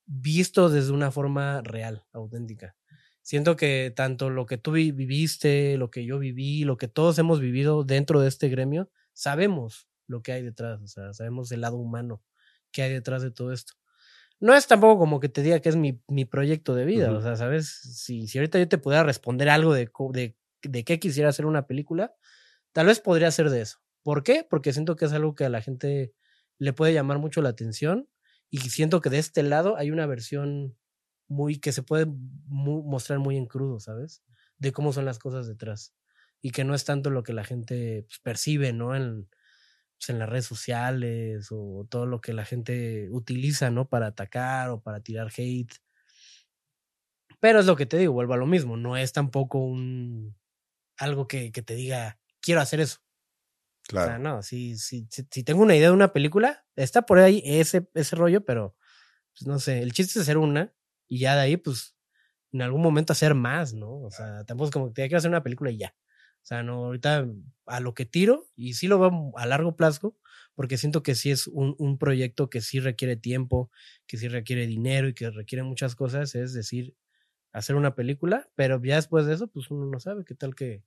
[0.06, 2.76] visto desde una forma real, auténtica.
[3.22, 7.18] Siento que tanto lo que tú vi- viviste, lo que yo viví, lo que todos
[7.20, 11.62] hemos vivido dentro de este gremio, sabemos lo que hay detrás, o sea, sabemos el
[11.62, 12.22] lado humano
[12.72, 13.74] que hay detrás de todo esto.
[14.42, 17.22] No es tampoco como que te diga que es mi, mi proyecto de vida, o
[17.22, 17.68] sea, ¿sabes?
[17.70, 21.68] Si, si ahorita yo te pudiera responder algo de, de, de qué quisiera hacer una
[21.68, 22.16] película,
[22.74, 23.80] tal vez podría ser de eso.
[24.04, 24.46] ¿Por qué?
[24.50, 26.14] Porque siento que es algo que a la gente
[26.60, 28.10] le puede llamar mucho la atención
[28.50, 30.78] y siento que de este lado hay una versión
[31.28, 34.24] muy que se puede mu- mostrar muy en crudo, ¿sabes?
[34.58, 35.96] De cómo son las cosas detrás
[36.42, 38.96] y que no es tanto lo que la gente pues, percibe, ¿no?
[38.96, 39.30] En,
[40.02, 43.88] pues, en las redes sociales o todo lo que la gente utiliza, ¿no?
[43.90, 45.74] Para atacar o para tirar hate.
[47.40, 50.36] Pero es lo que te digo, vuelvo a lo mismo, no es tampoco un
[50.98, 53.00] algo que, que te diga, quiero hacer eso.
[53.98, 54.20] O sea, Claro.
[54.20, 57.90] no, si, si, si, si tengo una idea de una película, está por ahí ese,
[57.94, 58.76] ese rollo, pero
[59.34, 60.74] pues no sé, el chiste es hacer una
[61.10, 61.96] y ya de ahí, pues,
[62.54, 64.02] en algún momento hacer más, ¿no?
[64.04, 65.96] O sea, tampoco es como que te quiero hacer una película y ya.
[66.44, 67.28] O sea, no, ahorita
[67.68, 70.18] a lo que tiro, y sí lo veo a largo plazo,
[70.56, 73.72] porque siento que sí es un, un proyecto que sí requiere tiempo,
[74.08, 76.96] que sí requiere dinero y que requiere muchas cosas, es decir,
[77.54, 80.84] hacer una película, pero ya después de eso, pues uno no sabe qué tal que,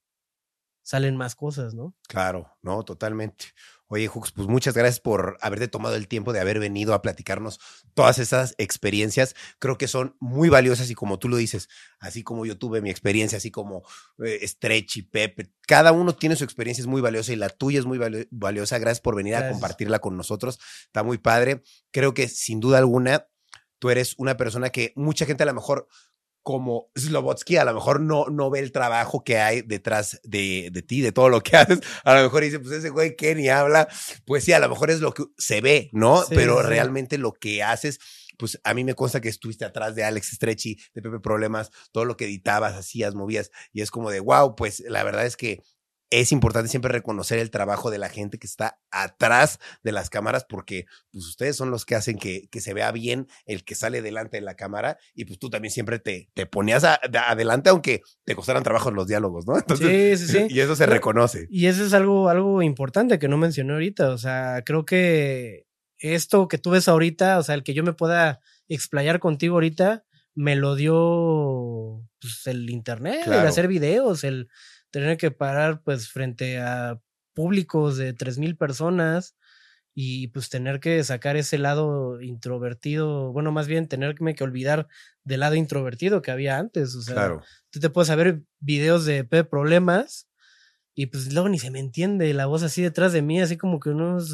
[0.84, 1.96] salen más cosas, ¿no?
[2.06, 3.46] Claro, no, totalmente.
[3.88, 7.58] Oye, Hux, pues muchas gracias por haberte tomado el tiempo de haber venido a platicarnos
[7.94, 9.34] todas esas experiencias.
[9.58, 11.68] Creo que son muy valiosas y como tú lo dices,
[12.00, 13.82] así como yo tuve mi experiencia, así como
[14.24, 17.78] eh, Stretch y Pepe, cada uno tiene su experiencia, es muy valiosa y la tuya
[17.78, 17.98] es muy
[18.30, 18.78] valiosa.
[18.78, 20.58] Gracias por venir a compartirla con nosotros.
[20.84, 21.62] Está muy padre.
[21.90, 23.26] Creo que sin duda alguna
[23.78, 25.88] tú eres una persona que mucha gente a lo mejor
[26.44, 30.82] como Slobotsky a lo mejor no, no ve el trabajo que hay detrás de, de,
[30.82, 31.80] ti, de todo lo que haces.
[32.04, 33.88] A lo mejor dice, pues ese güey que ni habla.
[34.26, 36.22] Pues sí, a lo mejor es lo que se ve, ¿no?
[36.28, 37.98] Pero realmente lo que haces,
[38.38, 42.04] pues a mí me consta que estuviste atrás de Alex Stretchy, de Pepe Problemas, todo
[42.04, 43.50] lo que editabas, hacías, movías.
[43.72, 45.62] Y es como de, wow, pues la verdad es que
[46.20, 50.46] es importante siempre reconocer el trabajo de la gente que está atrás de las cámaras
[50.48, 54.00] porque pues ustedes son los que hacen que, que se vea bien el que sale
[54.00, 58.36] delante de la cámara y pues tú también siempre te, te ponías adelante aunque te
[58.36, 59.54] costaran trabajo los diálogos, ¿no?
[59.76, 60.46] sí, sí, sí.
[60.50, 61.48] Y eso se reconoce.
[61.50, 65.66] Y eso es algo, algo importante que no mencioné ahorita, o sea, creo que
[65.98, 70.04] esto que tú ves ahorita, o sea, el que yo me pueda explayar contigo ahorita,
[70.36, 74.48] me lo dio pues, el internet, el hacer videos, el
[74.94, 77.00] tener que parar pues frente a
[77.32, 79.34] públicos de tres mil personas
[79.92, 84.86] y pues tener que sacar ese lado introvertido, bueno, más bien tenerme que olvidar
[85.24, 87.40] del lado introvertido que había antes, o sea,
[87.70, 90.28] tú te puedes saber videos de P problemas
[90.94, 93.80] y pues luego ni se me entiende la voz así detrás de mí, así como
[93.80, 94.32] que unos...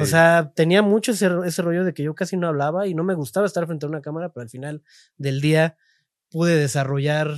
[0.00, 3.04] O sea, tenía mucho ese, ese rollo de que yo casi no hablaba y no
[3.04, 4.82] me gustaba estar frente a una cámara, pero al final
[5.18, 5.76] del día
[6.30, 7.28] pude desarrollar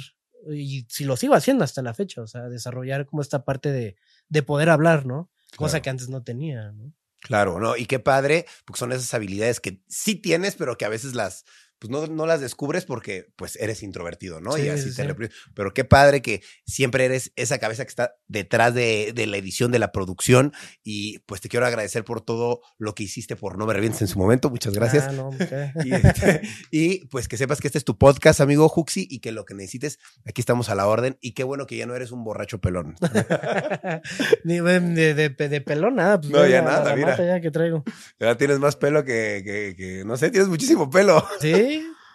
[0.48, 3.96] y si lo sigo haciendo hasta la fecha, o sea, desarrollar como esta parte de,
[4.28, 5.30] de poder hablar, ¿no?
[5.56, 6.92] Cosa que antes no tenía, ¿no?
[7.20, 7.76] Claro, ¿no?
[7.76, 11.44] Y qué padre, porque son esas habilidades que sí tienes, pero que a veces las,
[11.80, 14.58] pues no, no las descubres porque pues eres introvertido, ¿no?
[14.58, 19.12] y así te Pero qué padre que siempre eres esa cabeza que está detrás de,
[19.14, 20.52] de, la edición, de la producción.
[20.84, 24.08] Y pues te quiero agradecer por todo lo que hiciste por No Me Revientes en
[24.08, 24.50] su momento.
[24.50, 25.06] Muchas gracias.
[25.08, 25.30] Ah, no,
[25.84, 29.32] y, este, y, pues que sepas que este es tu podcast, amigo Juxi, y que
[29.32, 31.16] lo que necesites, aquí estamos a la orden.
[31.22, 32.96] Y qué bueno que ya no eres un borracho pelón.
[34.44, 36.20] Ni de, de, de, pelón, nada.
[36.20, 37.16] Pues no, ya nada, mira.
[37.16, 37.84] Ya que traigo.
[38.18, 41.26] Ya tienes más pelo que, que, que, no sé, tienes muchísimo pelo.
[41.40, 41.69] Sí.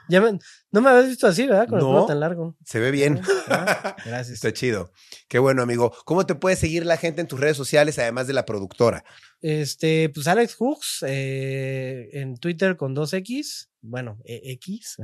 [0.10, 0.22] Ya
[0.72, 1.68] no me habías visto así, ¿verdad?
[1.68, 2.56] Con el pelo tan largo.
[2.64, 3.22] Se ve bien.
[3.47, 4.36] Ah, gracias.
[4.36, 4.91] Está chido.
[5.28, 5.93] Qué bueno, amigo.
[6.06, 9.03] ¿Cómo te puede seguir la gente en tus redes sociales, además de la productora?
[9.41, 14.97] Este, pues Alex Hooks, eh, en Twitter con 2X, bueno, e, X.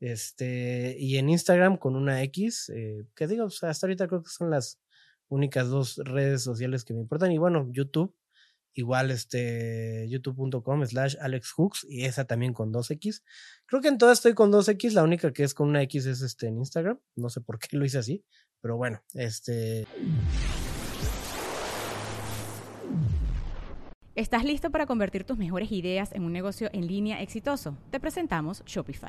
[0.00, 4.50] Este, y en Instagram con una X, eh, que digo, hasta ahorita creo que son
[4.50, 4.80] las
[5.28, 7.32] únicas dos redes sociales que me importan.
[7.32, 8.14] Y bueno, YouTube,
[8.74, 13.22] igual este youtube.com slash alexhooks y esa también con 2x.
[13.66, 16.22] Creo que en todas estoy con 2x, la única que es con una x es
[16.22, 18.24] este en Instagram, no sé por qué lo hice así,
[18.60, 19.86] pero bueno, este...
[24.16, 27.78] ¿Estás listo para convertir tus mejores ideas en un negocio en línea exitoso?
[27.90, 29.08] Te presentamos Shopify.